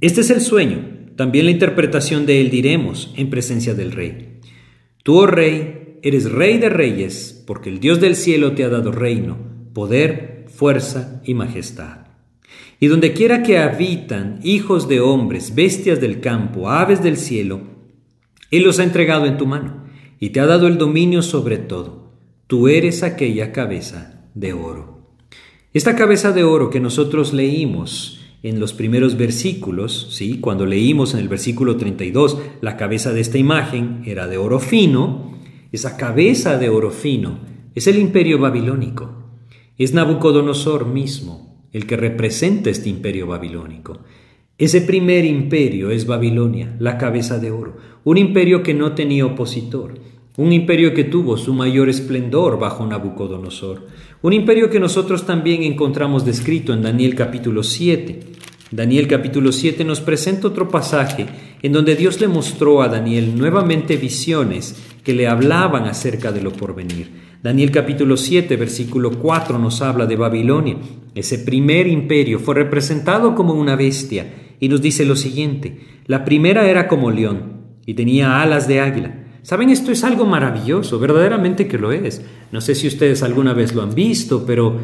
[0.00, 0.84] Este es el sueño,
[1.16, 4.40] también la interpretación de él diremos en presencia del rey.
[5.02, 8.92] Tú, oh rey, eres rey de reyes, porque el Dios del cielo te ha dado
[8.92, 9.38] reino,
[9.72, 12.03] poder, fuerza y majestad.
[12.80, 17.62] Y donde quiera que habitan hijos de hombres, bestias del campo, aves del cielo,
[18.50, 19.84] Él los ha entregado en tu mano
[20.20, 22.12] y te ha dado el dominio sobre todo.
[22.46, 24.94] Tú eres aquella cabeza de oro.
[25.72, 30.38] Esta cabeza de oro que nosotros leímos en los primeros versículos, ¿sí?
[30.38, 35.32] cuando leímos en el versículo 32, la cabeza de esta imagen era de oro fino,
[35.72, 37.38] esa cabeza de oro fino
[37.74, 39.32] es el imperio babilónico,
[39.78, 41.43] es Nabucodonosor mismo,
[41.74, 43.98] el que representa este imperio babilónico.
[44.56, 49.94] Ese primer imperio es Babilonia, la cabeza de oro, un imperio que no tenía opositor,
[50.36, 53.88] un imperio que tuvo su mayor esplendor bajo Nabucodonosor,
[54.22, 58.20] un imperio que nosotros también encontramos descrito en Daniel capítulo 7.
[58.70, 61.26] Daniel capítulo 7 nos presenta otro pasaje
[61.60, 66.52] en donde Dios le mostró a Daniel nuevamente visiones que le hablaban acerca de lo
[66.52, 67.23] porvenir.
[67.44, 70.78] Daniel capítulo 7, versículo 4 nos habla de Babilonia.
[71.14, 75.78] Ese primer imperio fue representado como una bestia y nos dice lo siguiente.
[76.06, 79.26] La primera era como león y tenía alas de águila.
[79.42, 82.24] Saben, esto es algo maravilloso, verdaderamente que lo es.
[82.50, 84.78] No sé si ustedes alguna vez lo han visto, pero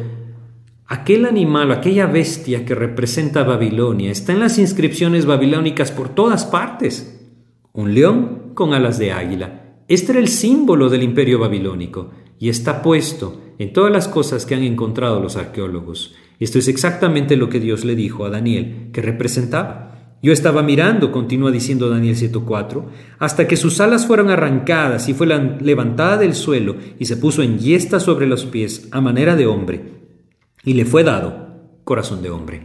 [0.85, 7.27] aquel animal, aquella bestia que representa Babilonia, está en las inscripciones babilónicas por todas partes.
[7.73, 9.57] Un león con alas de águila.
[9.87, 14.55] Este era el símbolo del imperio babilónico y está puesto en todas las cosas que
[14.55, 16.15] han encontrado los arqueólogos.
[16.39, 20.15] Esto es exactamente lo que Dios le dijo a Daniel, que representaba.
[20.23, 22.85] Yo estaba mirando, continúa diciendo Daniel 7:4,
[23.19, 27.59] hasta que sus alas fueron arrancadas y fue levantada del suelo y se puso en
[27.59, 29.81] yesta sobre los pies a manera de hombre,
[30.63, 32.61] y le fue dado corazón de hombre.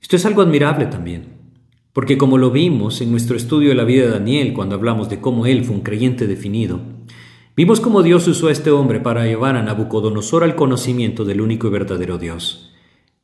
[0.00, 1.36] Esto es algo admirable también,
[1.92, 5.20] porque como lo vimos en nuestro estudio de la vida de Daniel cuando hablamos de
[5.20, 6.80] cómo él fue un creyente definido,
[7.54, 11.66] Vimos cómo Dios usó a este hombre para llevar a Nabucodonosor al conocimiento del único
[11.66, 12.72] y verdadero Dios.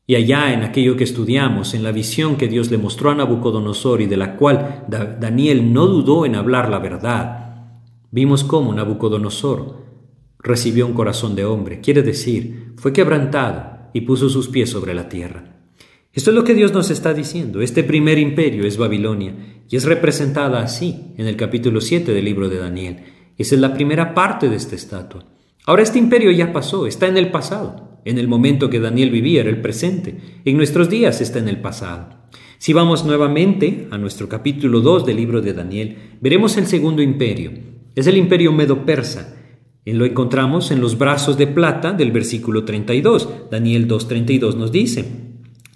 [0.07, 4.03] Y allá en aquello que estudiamos, en la visión que Dios le mostró a Nabucodonosor
[4.03, 9.87] y de la cual Daniel no dudó en hablar la verdad, vimos cómo Nabucodonosor
[10.41, 15.09] recibió un corazón de hombre, quiere decir, fue quebrantado y puso sus pies sobre la
[15.09, 15.57] tierra.
[16.13, 17.63] Esto es lo que Dios nos está diciendo.
[17.63, 22.51] Este primer imperio es Babilonia y es representada así en el capítulo 7 del libro
[22.51, 22.99] de Daniel.
[23.39, 25.25] Esa es la primera parte de esta estatua.
[25.65, 28.01] Ahora este imperio ya pasó, está en el pasado.
[28.05, 30.41] En el momento que Daniel vivía era el presente.
[30.45, 32.09] En nuestros días está en el pasado.
[32.59, 37.53] Si vamos nuevamente a nuestro capítulo 2 del libro de Daniel, veremos el segundo imperio.
[37.95, 39.37] Es el imperio medo-persa.
[39.85, 43.51] Lo encontramos en los brazos de plata del versículo 32.
[43.51, 45.05] Daniel 2.32 nos dice,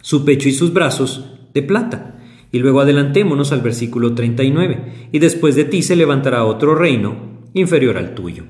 [0.00, 2.18] su pecho y sus brazos de plata.
[2.50, 5.08] Y luego adelantémonos al versículo 39.
[5.12, 8.44] Y después de ti se levantará otro reino inferior al tuyo.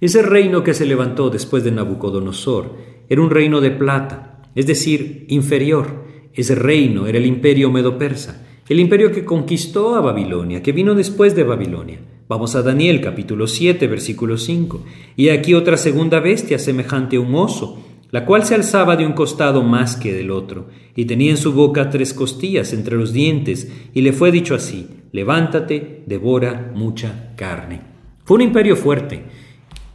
[0.00, 2.76] Ese reino que se levantó después de Nabucodonosor
[3.08, 6.04] era un reino de plata, es decir, inferior.
[6.34, 11.34] Ese reino era el imperio medo-persa, el imperio que conquistó a Babilonia, que vino después
[11.34, 12.00] de Babilonia.
[12.28, 14.84] Vamos a Daniel capítulo 7, versículo 5.
[15.16, 19.14] Y aquí otra segunda bestia semejante a un oso, la cual se alzaba de un
[19.14, 23.72] costado más que del otro, y tenía en su boca tres costillas entre los dientes,
[23.94, 27.97] y le fue dicho así, levántate, devora mucha carne.
[28.28, 29.22] Fue un imperio fuerte.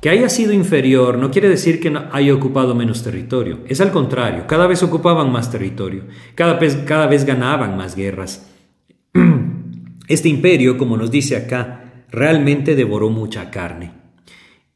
[0.01, 3.59] Que haya sido inferior no quiere decir que haya ocupado menos territorio.
[3.67, 8.49] Es al contrario, cada vez ocupaban más territorio, cada vez, cada vez ganaban más guerras.
[10.07, 13.91] Este imperio, como nos dice acá, realmente devoró mucha carne.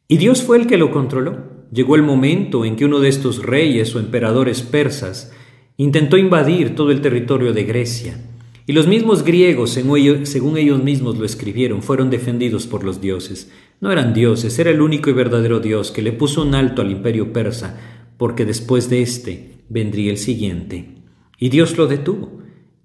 [0.08, 1.66] Y Dios fue el que lo controló.
[1.72, 5.34] Llegó el momento en que uno de estos reyes o emperadores persas
[5.78, 8.20] intentó invadir todo el territorio de Grecia
[8.70, 13.50] y los mismos griegos, según ellos mismos lo escribieron, fueron defendidos por los dioses.
[13.80, 16.92] No eran dioses, era el único y verdadero Dios que le puso un alto al
[16.92, 17.80] imperio persa,
[18.18, 20.96] porque después de éste vendría el siguiente.
[21.40, 22.42] Y Dios lo detuvo.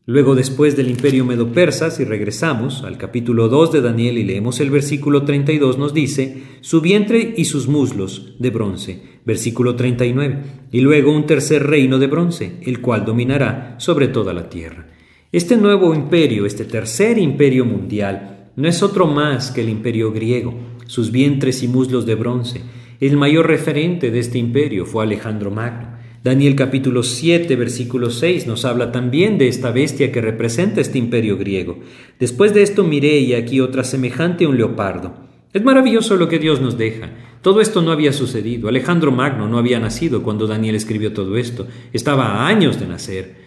[0.06, 4.70] Luego, después del imperio medo-persa, si regresamos al capítulo 2 de Daniel y leemos el
[4.70, 9.02] versículo 32, nos dice, su vientre y sus muslos de bronce.
[9.24, 10.42] Versículo 39.
[10.70, 14.91] Y luego un tercer reino de bronce, el cual dominará sobre toda la tierra.
[15.32, 20.52] Este nuevo imperio, este tercer imperio mundial, no es otro más que el imperio griego,
[20.86, 22.60] sus vientres y muslos de bronce.
[23.00, 25.96] El mayor referente de este imperio fue Alejandro Magno.
[26.22, 31.38] Daniel capítulo 7, versículo 6 nos habla también de esta bestia que representa este imperio
[31.38, 31.78] griego.
[32.20, 35.14] Después de esto miré y aquí otra semejante a un leopardo.
[35.54, 37.08] Es maravilloso lo que Dios nos deja.
[37.40, 38.68] Todo esto no había sucedido.
[38.68, 41.66] Alejandro Magno no había nacido cuando Daniel escribió todo esto.
[41.94, 43.41] Estaba a años de nacer.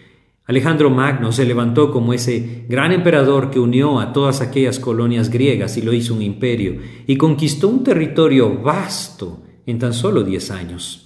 [0.46, 5.76] Alejandro Magno se levantó como ese gran emperador que unió a todas aquellas colonias griegas
[5.76, 6.76] y lo hizo un imperio,
[7.06, 11.02] y conquistó un territorio vasto en tan solo diez años.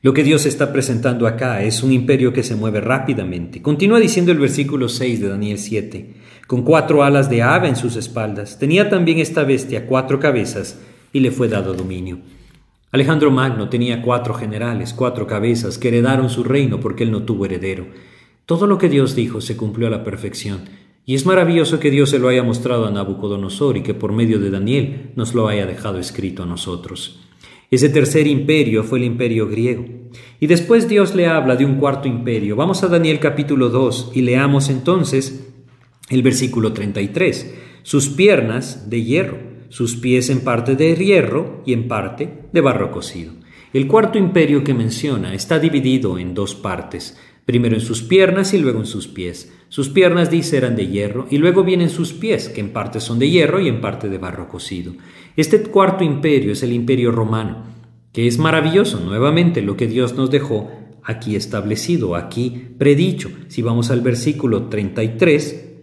[0.00, 3.62] Lo que Dios está presentando acá es un imperio que se mueve rápidamente.
[3.62, 6.14] Continúa diciendo el versículo 6 de Daniel 7,
[6.46, 8.58] con cuatro alas de ave en sus espaldas.
[8.58, 10.78] Tenía también esta bestia cuatro cabezas
[11.12, 12.18] y le fue dado dominio.
[12.94, 17.44] Alejandro Magno tenía cuatro generales, cuatro cabezas, que heredaron su reino porque él no tuvo
[17.44, 17.88] heredero.
[18.46, 20.60] Todo lo que Dios dijo se cumplió a la perfección.
[21.04, 24.38] Y es maravilloso que Dios se lo haya mostrado a Nabucodonosor y que por medio
[24.38, 27.18] de Daniel nos lo haya dejado escrito a nosotros.
[27.68, 29.86] Ese tercer imperio fue el imperio griego.
[30.38, 32.54] Y después Dios le habla de un cuarto imperio.
[32.54, 35.52] Vamos a Daniel capítulo 2 y leamos entonces
[36.10, 37.56] el versículo 33.
[37.82, 42.90] Sus piernas de hierro, sus pies en parte de hierro y en parte de barro
[42.90, 43.32] cocido.
[43.72, 48.58] El cuarto imperio que menciona está dividido en dos partes, primero en sus piernas y
[48.58, 49.52] luego en sus pies.
[49.68, 53.18] Sus piernas, dice, eran de hierro, y luego vienen sus pies, que en parte son
[53.18, 54.94] de hierro y en parte de barro cocido.
[55.36, 57.64] Este cuarto imperio es el imperio romano,
[58.12, 60.70] que es maravilloso, nuevamente, lo que Dios nos dejó
[61.02, 63.30] aquí establecido, aquí predicho.
[63.48, 65.73] Si vamos al versículo 33,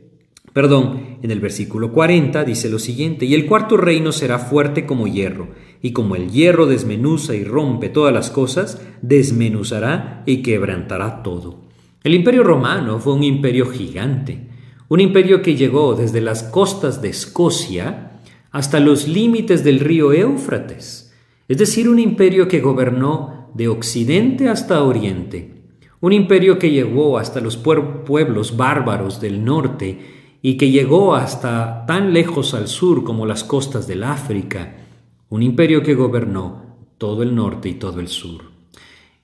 [0.54, 5.08] perdón, en el versículo 40 dice lo siguiente, y el cuarto reino será fuerte como
[5.08, 5.50] hierro,
[5.82, 11.62] y como el hierro desmenuza y rompe todas las cosas, desmenuzará y quebrantará todo.
[12.04, 14.48] El imperio romano fue un imperio gigante,
[14.90, 18.20] un imperio que llegó desde las costas de Escocia
[18.52, 21.14] hasta los límites del río Éufrates,
[21.48, 25.62] es decir, un imperio que gobernó de occidente hasta oriente,
[26.00, 32.14] un imperio que llegó hasta los pueblos bárbaros del norte y que llegó hasta tan
[32.14, 34.88] lejos al sur como las costas del África,
[35.30, 38.52] un imperio que gobernó todo el norte y todo el sur.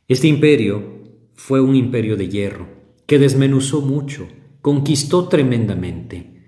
[0.07, 0.81] Este imperio
[1.33, 2.67] fue un imperio de hierro,
[3.05, 4.27] que desmenuzó mucho,
[4.61, 6.43] conquistó tremendamente.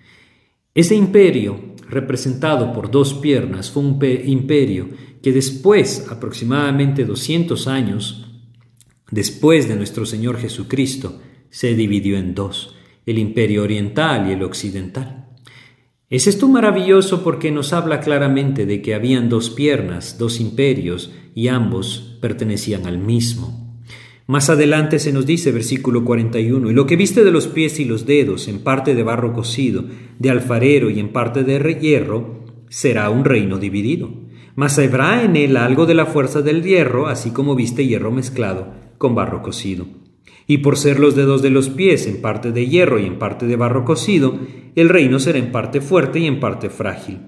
[0.74, 4.90] Ese imperio, representado por dos piernas, fue un imperio
[5.22, 8.28] que después, aproximadamente 200 años,
[9.12, 12.76] después de nuestro Señor Jesucristo, se dividió en dos,
[13.10, 15.26] el imperio oriental y el occidental.
[16.12, 21.48] Es esto maravilloso porque nos habla claramente de que habían dos piernas, dos imperios, y
[21.48, 23.82] ambos pertenecían al mismo.
[24.28, 27.86] Más adelante se nos dice, versículo 41, y lo que viste de los pies y
[27.86, 29.86] los dedos, en parte de barro cocido,
[30.20, 34.12] de alfarero y en parte de hierro, será un reino dividido.
[34.54, 38.72] Mas habrá en él algo de la fuerza del hierro, así como viste hierro mezclado
[39.00, 39.99] con barro cocido.
[40.50, 43.46] Y por ser los dedos de los pies en parte de hierro y en parte
[43.46, 44.38] de barro cocido,
[44.76, 47.20] el reino será en parte fuerte y en parte frágil.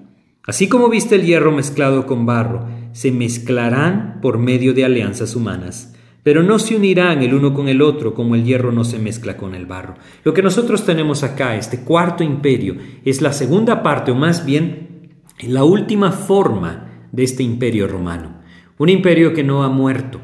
[0.45, 5.95] Así como viste el hierro mezclado con barro, se mezclarán por medio de alianzas humanas
[6.23, 9.37] pero no se unirán el uno con el otro como el hierro no se mezcla
[9.37, 9.95] con el barro.
[10.23, 15.09] Lo que nosotros tenemos acá, este cuarto imperio, es la segunda parte, o más bien
[15.41, 18.39] la última forma de este imperio romano.
[18.77, 20.21] Un imperio que no ha muerto.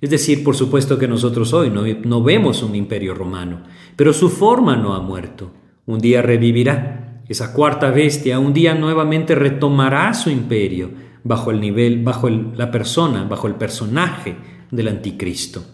[0.00, 3.62] Es decir, por supuesto que nosotros hoy no, vemos un imperio romano,
[3.96, 5.52] pero su forma no ha muerto.
[5.86, 7.22] Un día revivirá.
[7.28, 10.90] Esa cuarta bestia un día nuevamente retomará su imperio
[11.24, 14.36] bajo el nivel, bajo la persona, bajo el personaje
[14.70, 15.64] del anticristo.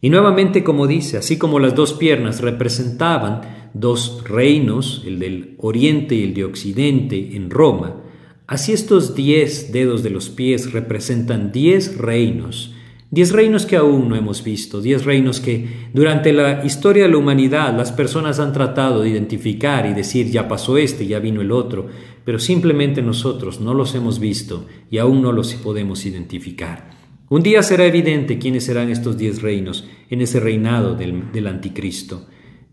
[0.00, 6.14] Y nuevamente, como dice, así como las dos piernas representaban dos reinos, el del oriente
[6.14, 8.02] y el de occidente en Roma,
[8.46, 12.74] así estos diez dedos de los pies representan diez reinos,
[13.14, 17.16] diez reinos que aún no hemos visto, diez reinos que durante la historia de la
[17.16, 21.52] humanidad las personas han tratado de identificar y decir ya pasó este, ya vino el
[21.52, 21.86] otro,
[22.24, 26.90] pero simplemente nosotros no los hemos visto y aún no los podemos identificar.
[27.28, 32.26] Un día será evidente quiénes serán estos diez reinos en ese reinado del, anticristo.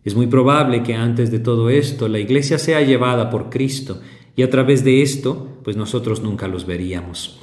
[0.03, 4.01] Es muy probable que antes de todo esto la iglesia sea llevada por Cristo
[4.35, 7.39] y a través de esto, pues nosotros nunca los veríamos.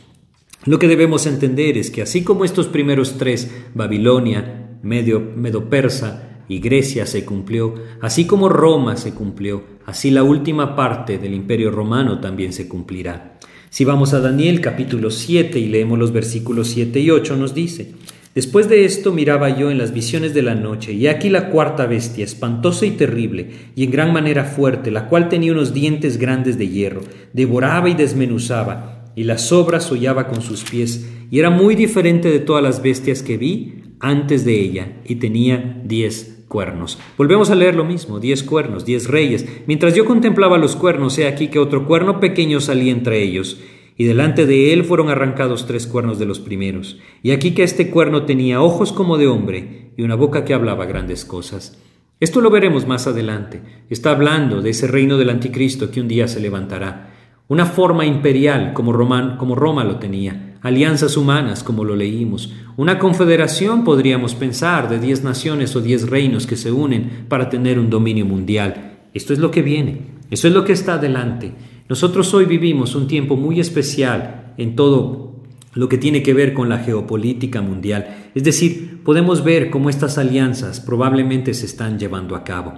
[0.64, 6.42] Lo que debemos entender es que así como estos primeros tres, Babilonia, Medio, Medo Persa
[6.48, 11.70] y Grecia se cumplió, así como Roma se cumplió, así la última parte del imperio
[11.70, 13.38] romano también se cumplirá.
[13.70, 17.92] Si vamos a Daniel capítulo 7 y leemos los versículos 7 y 8, nos dice,
[18.34, 21.86] Después de esto miraba yo en las visiones de la noche, y aquí la cuarta
[21.86, 26.56] bestia, espantosa y terrible, y en gran manera fuerte, la cual tenía unos dientes grandes
[26.56, 27.00] de hierro,
[27.32, 32.38] devoraba y desmenuzaba, y las sobras hollaba con sus pies, y era muy diferente de
[32.38, 37.00] todas las bestias que vi antes de ella y tenía diez cuernos.
[37.16, 39.44] Volvemos a leer lo mismo, diez cuernos, diez reyes.
[39.66, 43.58] Mientras yo contemplaba los cuernos, he aquí que otro cuerno pequeño salía entre ellos,
[43.96, 47.00] y delante de él fueron arrancados tres cuernos de los primeros.
[47.24, 50.86] Y aquí que este cuerno tenía ojos como de hombre y una boca que hablaba
[50.86, 51.76] grandes cosas.
[52.20, 53.62] Esto lo veremos más adelante.
[53.90, 57.17] Está hablando de ese reino del anticristo que un día se levantará.
[57.48, 64.34] Una forma imperial como, Roma lo tenía, alianzas humanas como lo leímos, una confederación podríamos
[64.34, 68.98] pensar de diez naciones o diez reinos que se unen para tener un dominio mundial.
[69.14, 71.54] Esto es lo que viene, eso es lo que está adelante.
[71.88, 75.36] Nosotros hoy vivimos un tiempo muy especial en todo
[75.72, 78.30] lo que tiene que ver con la geopolítica mundial.
[78.34, 82.74] Es decir, podemos ver cómo estas alianzas probablemente se están llevando a cabo.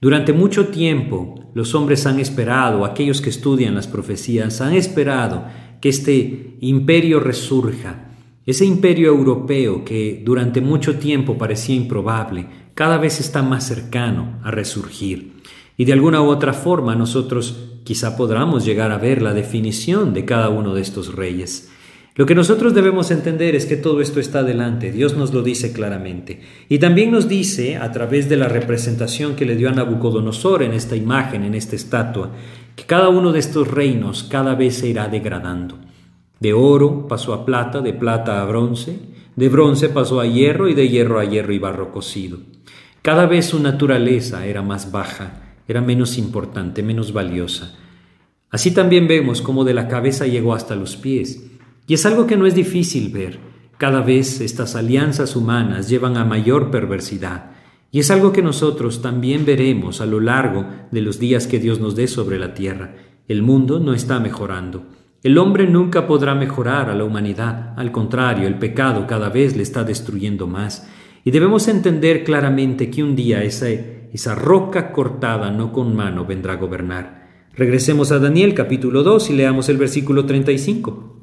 [0.00, 5.46] Durante mucho tiempo los hombres han esperado, aquellos que estudian las profecías, han esperado
[5.80, 8.04] que este imperio resurja.
[8.46, 14.50] Ese imperio europeo que durante mucho tiempo parecía improbable, cada vez está más cercano a
[14.52, 15.42] resurgir.
[15.76, 20.24] Y de alguna u otra forma nosotros quizá podamos llegar a ver la definición de
[20.24, 21.70] cada uno de estos reyes.
[22.18, 25.72] Lo que nosotros debemos entender es que todo esto está delante, Dios nos lo dice
[25.72, 26.40] claramente.
[26.68, 30.72] Y también nos dice, a través de la representación que le dio a Nabucodonosor en
[30.72, 32.32] esta imagen, en esta estatua,
[32.74, 35.78] que cada uno de estos reinos cada vez se irá degradando.
[36.40, 38.98] De oro pasó a plata, de plata a bronce,
[39.36, 42.38] de bronce pasó a hierro y de hierro a hierro y barro cocido.
[43.00, 47.76] Cada vez su naturaleza era más baja, era menos importante, menos valiosa.
[48.50, 51.47] Así también vemos cómo de la cabeza llegó hasta los pies
[51.88, 53.40] y es algo que no es difícil ver.
[53.78, 57.52] Cada vez estas alianzas humanas llevan a mayor perversidad.
[57.90, 61.80] Y es algo que nosotros también veremos a lo largo de los días que Dios
[61.80, 62.94] nos dé sobre la tierra.
[63.26, 64.84] El mundo no está mejorando.
[65.22, 67.72] El hombre nunca podrá mejorar a la humanidad.
[67.78, 70.86] Al contrario, el pecado cada vez le está destruyendo más.
[71.24, 76.52] Y debemos entender claramente que un día esa, esa roca cortada no con mano vendrá
[76.52, 77.46] a gobernar.
[77.54, 81.17] Regresemos a Daniel capítulo 2 y leamos el versículo 35.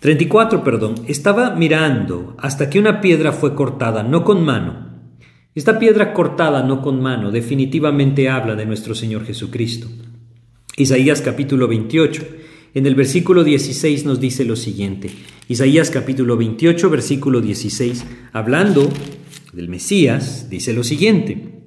[0.00, 4.88] 34, perdón, estaba mirando hasta que una piedra fue cortada, no con mano.
[5.54, 9.88] Esta piedra cortada no con mano definitivamente habla de nuestro Señor Jesucristo.
[10.76, 12.22] Isaías capítulo 28,
[12.72, 15.10] en el versículo 16 nos dice lo siguiente.
[15.48, 18.88] Isaías capítulo 28, versículo 16, hablando
[19.52, 21.60] del Mesías, dice lo siguiente.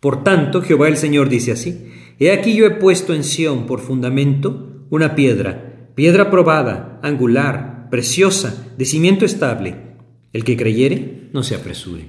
[0.00, 1.86] Por tanto, Jehová el Señor dice así,
[2.18, 8.68] He aquí yo he puesto en Sión por fundamento una piedra, piedra probada, angular, preciosa,
[8.78, 9.76] de cimiento estable.
[10.32, 12.06] El que creyere, no se apresure.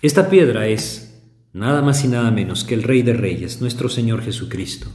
[0.00, 1.20] Esta piedra es
[1.52, 4.88] nada más y nada menos que el Rey de Reyes, nuestro Señor Jesucristo.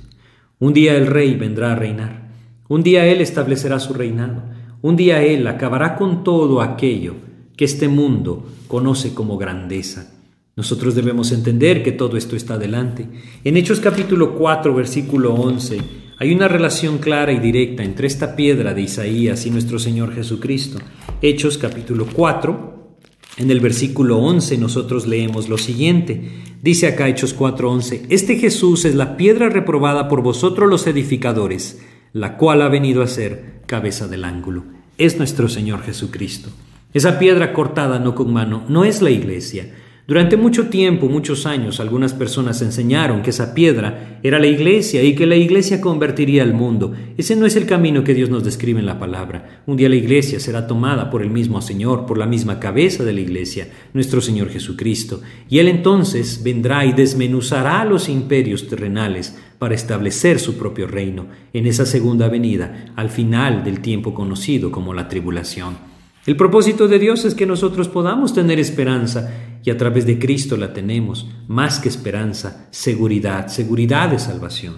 [0.60, 2.32] Un día el Rey vendrá a reinar.
[2.70, 4.44] Un día Él establecerá su reinado.
[4.82, 7.16] Un día Él acabará con todo aquello
[7.58, 10.14] que este mundo conoce como grandeza.
[10.56, 13.08] Nosotros debemos entender que todo esto está delante.
[13.44, 15.80] En Hechos capítulo 4, versículo 11,
[16.24, 20.80] hay una relación clara y directa entre esta piedra de Isaías y nuestro Señor Jesucristo.
[21.22, 22.96] Hechos capítulo 4,
[23.40, 26.32] en el versículo 11 nosotros leemos lo siguiente.
[26.62, 31.82] Dice acá Hechos 4:11, Este Jesús es la piedra reprobada por vosotros los edificadores,
[32.14, 34.64] la cual ha venido a ser cabeza del ángulo.
[34.98, 36.52] Es nuestro Señor Jesucristo.
[36.94, 39.76] Esa piedra cortada no con mano no es la iglesia,
[40.06, 45.16] durante mucho tiempo, muchos años, algunas personas enseñaron que esa piedra era la iglesia y
[45.16, 46.92] que la iglesia convertiría al mundo.
[47.16, 49.64] Ese no es el camino que Dios nos describe en la palabra.
[49.66, 53.14] Un día la iglesia será tomada por el mismo Señor, por la misma cabeza de
[53.14, 55.22] la iglesia, nuestro Señor Jesucristo.
[55.50, 61.66] Y Él entonces vendrá y desmenuzará los imperios terrenales para establecer su propio reino en
[61.66, 65.94] esa segunda venida, al final del tiempo conocido como la tribulación.
[66.26, 70.58] El propósito de Dios es que nosotros podamos tener esperanza y a través de Cristo
[70.58, 74.76] la tenemos, más que esperanza, seguridad, seguridad de salvación.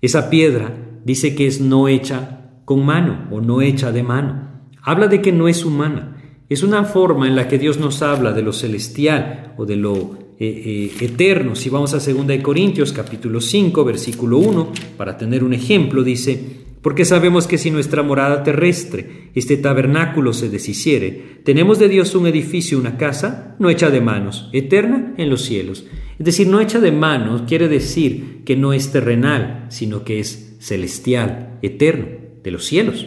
[0.00, 4.50] Esa piedra dice que es no hecha con mano o no hecha de mano.
[4.82, 6.16] Habla de que no es humana.
[6.48, 10.18] Es una forma en la que Dios nos habla de lo celestial o de lo
[10.38, 11.54] eh, eh, eterno.
[11.54, 17.06] Si vamos a 2 Corintios capítulo 5, versículo 1, para tener un ejemplo, dice, porque
[17.06, 22.78] sabemos que si nuestra morada terrestre, este tabernáculo se deshiciere, tenemos de Dios un edificio,
[22.78, 25.86] una casa, no hecha de manos, eterna en los cielos.
[26.18, 30.56] Es decir, no hecha de manos quiere decir que no es terrenal, sino que es
[30.60, 32.04] celestial, eterno,
[32.42, 33.06] de los cielos.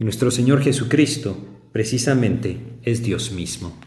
[0.00, 1.36] Y nuestro Señor Jesucristo,
[1.70, 3.78] precisamente, es Dios mismo.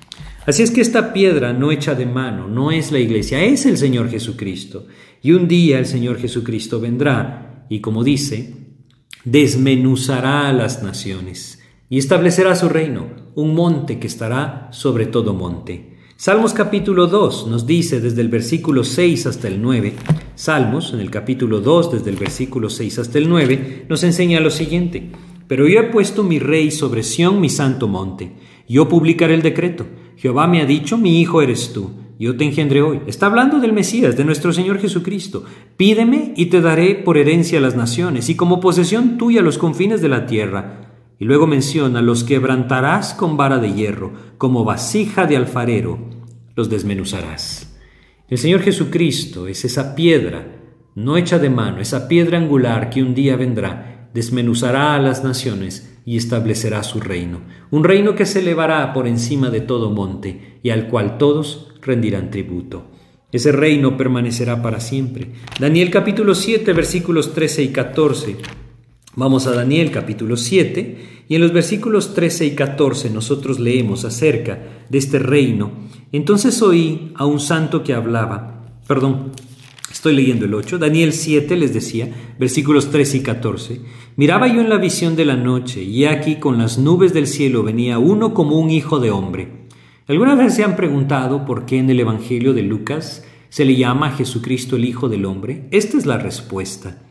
[0.46, 3.78] Así es que esta piedra no hecha de mano no es la iglesia, es el
[3.78, 4.88] Señor Jesucristo.
[5.22, 8.65] Y un día el Señor Jesucristo vendrá y como dice,
[9.26, 11.62] desmenuzará a las naciones.
[11.88, 15.98] y establecerá su reino, un monte que estará sobre todo monte.
[16.18, 19.94] Salmos capítulo 2 nos dice desde el versículo 6 hasta el 9,
[20.34, 24.50] Salmos en el capítulo 2 desde el versículo 6 hasta el 9 nos enseña lo
[24.50, 25.12] siguiente,
[25.48, 28.32] pero yo he puesto mi rey sobre Sión, mi santo monte,
[28.68, 29.86] yo publicaré el decreto,
[30.18, 33.02] Jehová me ha dicho, mi hijo eres tú, yo te engendré hoy.
[33.08, 35.44] Está hablando del Mesías, de nuestro Señor Jesucristo.
[35.78, 40.10] Pídeme y te daré por herencia las naciones y como posesión tuya los confines de
[40.10, 40.86] la tierra
[41.20, 45.98] y luego menciona, los quebrantarás con vara de hierro, como vasija de alfarero,
[46.56, 47.78] los desmenuzarás.
[48.28, 50.48] El Señor Jesucristo es esa piedra,
[50.96, 56.00] no hecha de mano, esa piedra angular que un día vendrá, desmenuzará a las naciones
[56.06, 57.42] y establecerá su reino,
[57.72, 62.32] un reino que se elevará por encima de todo monte y al cual todos rendirán
[62.32, 62.92] tributo.
[63.32, 65.32] Ese reino permanecerá para siempre.
[65.60, 68.38] Daniel capítulo 7 versículos 13 y 14
[69.18, 74.60] Vamos a Daniel capítulo 7 y en los versículos 13 y 14 nosotros leemos acerca
[74.90, 75.72] de este reino.
[76.12, 79.32] Entonces oí a un santo que hablaba, perdón,
[79.90, 83.82] estoy leyendo el 8, Daniel 7 les decía, versículos 13 y 14,
[84.18, 87.64] miraba yo en la visión de la noche y aquí con las nubes del cielo
[87.64, 89.65] venía uno como un hijo de hombre.
[90.08, 94.10] ¿Alguna vez se han preguntado por qué en el Evangelio de Lucas se le llama
[94.10, 95.68] a Jesucristo el Hijo del Hombre?
[95.72, 97.02] Esta es la respuesta.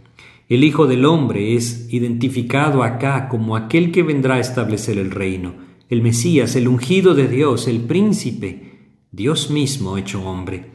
[0.48, 5.54] El Hijo del Hombre es identificado acá como aquel que vendrá a establecer el reino,
[5.88, 10.70] el Mesías, el ungido de Dios, el príncipe, Dios mismo hecho hombre.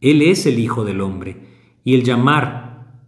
[0.00, 1.38] Él es el Hijo del Hombre.
[1.82, 3.02] Y el llamar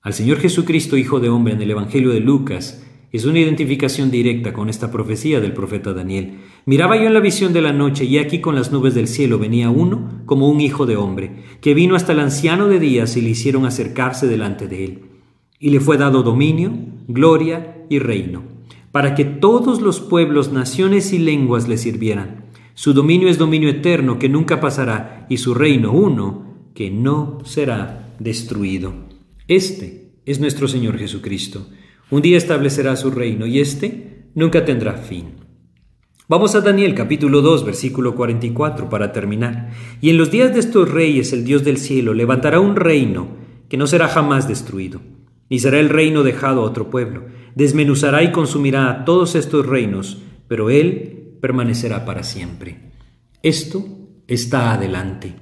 [0.00, 2.82] al Señor Jesucristo Hijo de Hombre en el Evangelio de Lucas
[3.12, 6.38] es una identificación directa con esta profecía del profeta Daniel.
[6.66, 9.38] Miraba yo en la visión de la noche y aquí con las nubes del cielo
[9.38, 13.22] venía uno como un hijo de hombre, que vino hasta el anciano de días y
[13.22, 15.10] le hicieron acercarse delante de él
[15.60, 16.72] y le fue dado dominio,
[17.06, 18.42] gloria y reino,
[18.90, 22.46] para que todos los pueblos, naciones y lenguas le sirvieran.
[22.74, 28.14] Su dominio es dominio eterno que nunca pasará, y su reino uno que no será
[28.18, 28.94] destruido.
[29.46, 31.68] Este es nuestro Señor Jesucristo.
[32.10, 35.39] Un día establecerá su reino, y este nunca tendrá fin.
[36.30, 39.70] Vamos a Daniel capítulo 2 versículo 44 para terminar.
[40.00, 43.26] Y en los días de estos reyes el Dios del cielo levantará un reino
[43.68, 45.00] que no será jamás destruido
[45.48, 47.24] ni será el reino dejado a otro pueblo.
[47.56, 52.92] Desmenuzará y consumirá a todos estos reinos, pero Él permanecerá para siempre.
[53.42, 53.84] Esto
[54.28, 55.34] está adelante.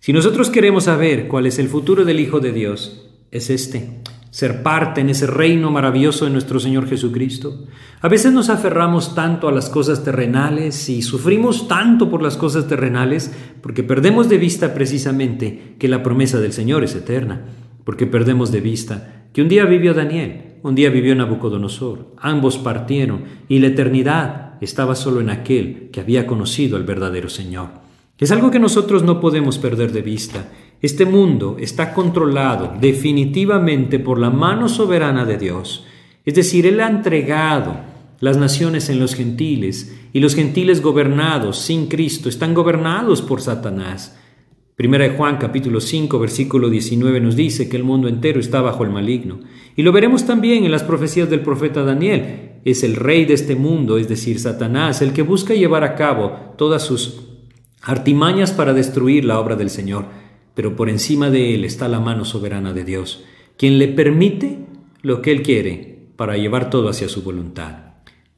[0.00, 4.62] Si nosotros queremos saber cuál es el futuro del Hijo de Dios, es este, ser
[4.62, 7.64] parte en ese reino maravilloso de nuestro Señor Jesucristo.
[8.00, 12.66] A veces nos aferramos tanto a las cosas terrenales y sufrimos tanto por las cosas
[12.66, 17.44] terrenales porque perdemos de vista precisamente que la promesa del Señor es eterna,
[17.84, 23.24] porque perdemos de vista que un día vivió Daniel, un día vivió Nabucodonosor, ambos partieron
[23.48, 27.86] y la eternidad estaba solo en aquel que había conocido al verdadero Señor.
[28.18, 30.48] Es algo que nosotros no podemos perder de vista.
[30.82, 35.86] Este mundo está controlado definitivamente por la mano soberana de Dios.
[36.24, 37.76] Es decir, Él ha entregado
[38.20, 44.18] las naciones en los gentiles y los gentiles gobernados sin Cristo están gobernados por Satanás.
[44.74, 48.84] Primera de Juan capítulo 5 versículo 19 nos dice que el mundo entero está bajo
[48.84, 49.40] el maligno.
[49.74, 52.60] Y lo veremos también en las profecías del profeta Daniel.
[52.64, 56.54] Es el rey de este mundo, es decir, Satanás, el que busca llevar a cabo
[56.58, 57.22] todas sus
[57.80, 60.25] artimañas para destruir la obra del Señor.
[60.56, 63.22] Pero por encima de él está la mano soberana de Dios,
[63.58, 64.60] quien le permite
[65.02, 67.92] lo que él quiere para llevar todo hacia su voluntad.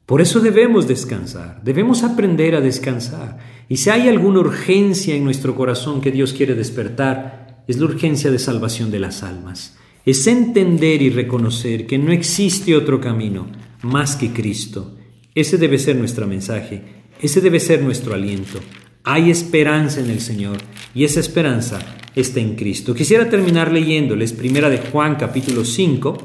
[0.05, 3.37] Por eso debemos descansar, debemos aprender a descansar.
[3.69, 8.31] Y si hay alguna urgencia en nuestro corazón que Dios quiere despertar, es la urgencia
[8.31, 9.77] de salvación de las almas.
[10.05, 13.47] Es entender y reconocer que no existe otro camino
[13.81, 14.97] más que Cristo.
[15.35, 16.83] Ese debe ser nuestro mensaje,
[17.21, 18.59] ese debe ser nuestro aliento.
[19.05, 20.57] Hay esperanza en el Señor
[20.93, 21.79] y esa esperanza
[22.21, 22.93] está en Cristo.
[22.93, 26.17] Quisiera terminar leyéndoles primera de Juan capítulo 5,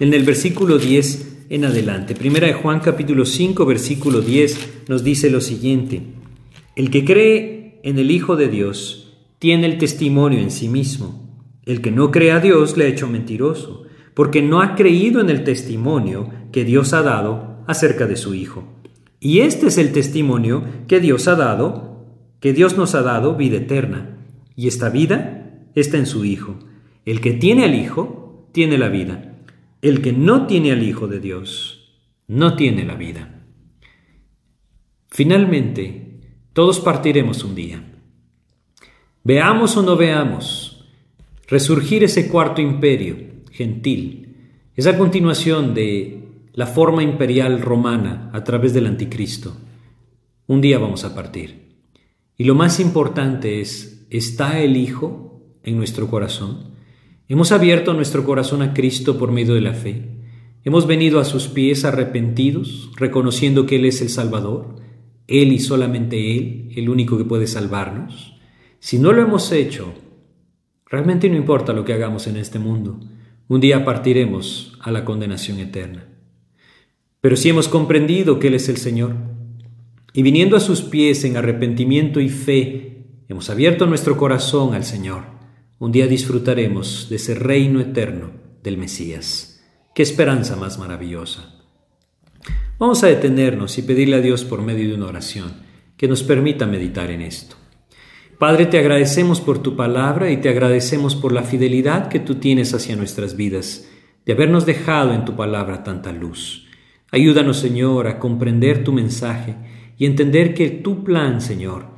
[0.00, 2.14] en el versículo 10 en adelante.
[2.14, 6.02] Primera de Juan capítulo 5 versículo 10 nos dice lo siguiente.
[6.74, 11.30] El que cree en el Hijo de Dios tiene el testimonio en sí mismo.
[11.64, 13.84] El que no cree a Dios le ha hecho mentiroso,
[14.14, 18.64] porque no ha creído en el testimonio que Dios ha dado acerca de su Hijo.
[19.20, 22.06] Y este es el testimonio que Dios ha dado,
[22.40, 24.15] que Dios nos ha dado vida eterna.
[24.56, 26.58] Y esta vida está en su Hijo.
[27.04, 29.36] El que tiene al Hijo tiene la vida.
[29.82, 31.76] El que no tiene al Hijo de Dios
[32.26, 33.44] no tiene la vida.
[35.08, 36.20] Finalmente,
[36.52, 37.84] todos partiremos un día.
[39.22, 40.84] Veamos o no veamos,
[41.48, 43.16] resurgir ese cuarto imperio
[43.50, 44.36] gentil,
[44.74, 49.56] esa continuación de la forma imperial romana a través del anticristo.
[50.46, 51.76] Un día vamos a partir.
[52.36, 56.74] Y lo más importante es, ¿está el Hijo en nuestro corazón?
[57.28, 60.10] ¿Hemos abierto nuestro corazón a Cristo por medio de la fe?
[60.64, 64.76] ¿Hemos venido a sus pies arrepentidos, reconociendo que Él es el Salvador?
[65.26, 68.34] Él y solamente Él, el único que puede salvarnos.
[68.78, 69.92] Si no lo hemos hecho,
[70.86, 73.00] realmente no importa lo que hagamos en este mundo.
[73.48, 76.08] Un día partiremos a la condenación eterna.
[77.20, 79.16] Pero si hemos comprendido que Él es el Señor,
[80.12, 82.95] y viniendo a sus pies en arrepentimiento y fe,
[83.28, 85.24] hemos abierto nuestro corazón al Señor,
[85.78, 88.30] un día disfrutaremos de ese reino eterno
[88.62, 89.64] del Mesías.
[89.94, 91.54] ¡Qué esperanza más maravillosa!
[92.78, 95.52] Vamos a detenernos y pedirle a Dios por medio de una oración
[95.96, 97.56] que nos permita meditar en esto.
[98.38, 102.74] Padre, te agradecemos por tu palabra y te agradecemos por la fidelidad que tú tienes
[102.74, 103.88] hacia nuestras vidas,
[104.26, 106.66] de habernos dejado en tu palabra tanta luz.
[107.10, 109.56] Ayúdanos, Señor, a comprender tu mensaje
[109.96, 111.95] y entender que tu plan, Señor,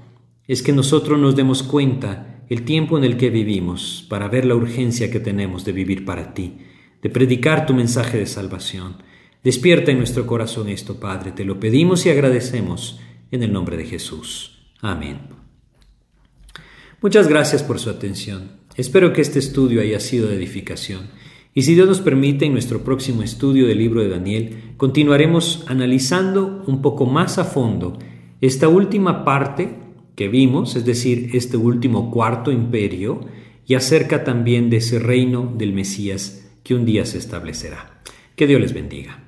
[0.49, 4.57] es que nosotros nos demos cuenta el tiempo en el que vivimos para ver la
[4.57, 6.59] urgencia que tenemos de vivir para ti,
[7.01, 8.97] de predicar tu mensaje de salvación
[9.45, 12.99] Despierta en nuestro corazón esto, Padre, te lo pedimos y agradecemos
[13.31, 14.59] en el nombre de Jesús.
[14.81, 15.21] Amén.
[17.01, 18.59] Muchas gracias por su atención.
[18.77, 21.11] Espero que este estudio haya sido de edificación.
[21.55, 26.65] Y si Dios nos permite, en nuestro próximo estudio del libro de Daniel, continuaremos analizando
[26.67, 27.99] un poco más a fondo
[28.41, 29.77] esta última parte
[30.19, 33.21] que vimos, es decir, este último cuarto imperio,
[33.69, 38.01] y acerca también de ese reino del Mesías que un día se establecerá.
[38.35, 39.28] Que Dios les bendiga.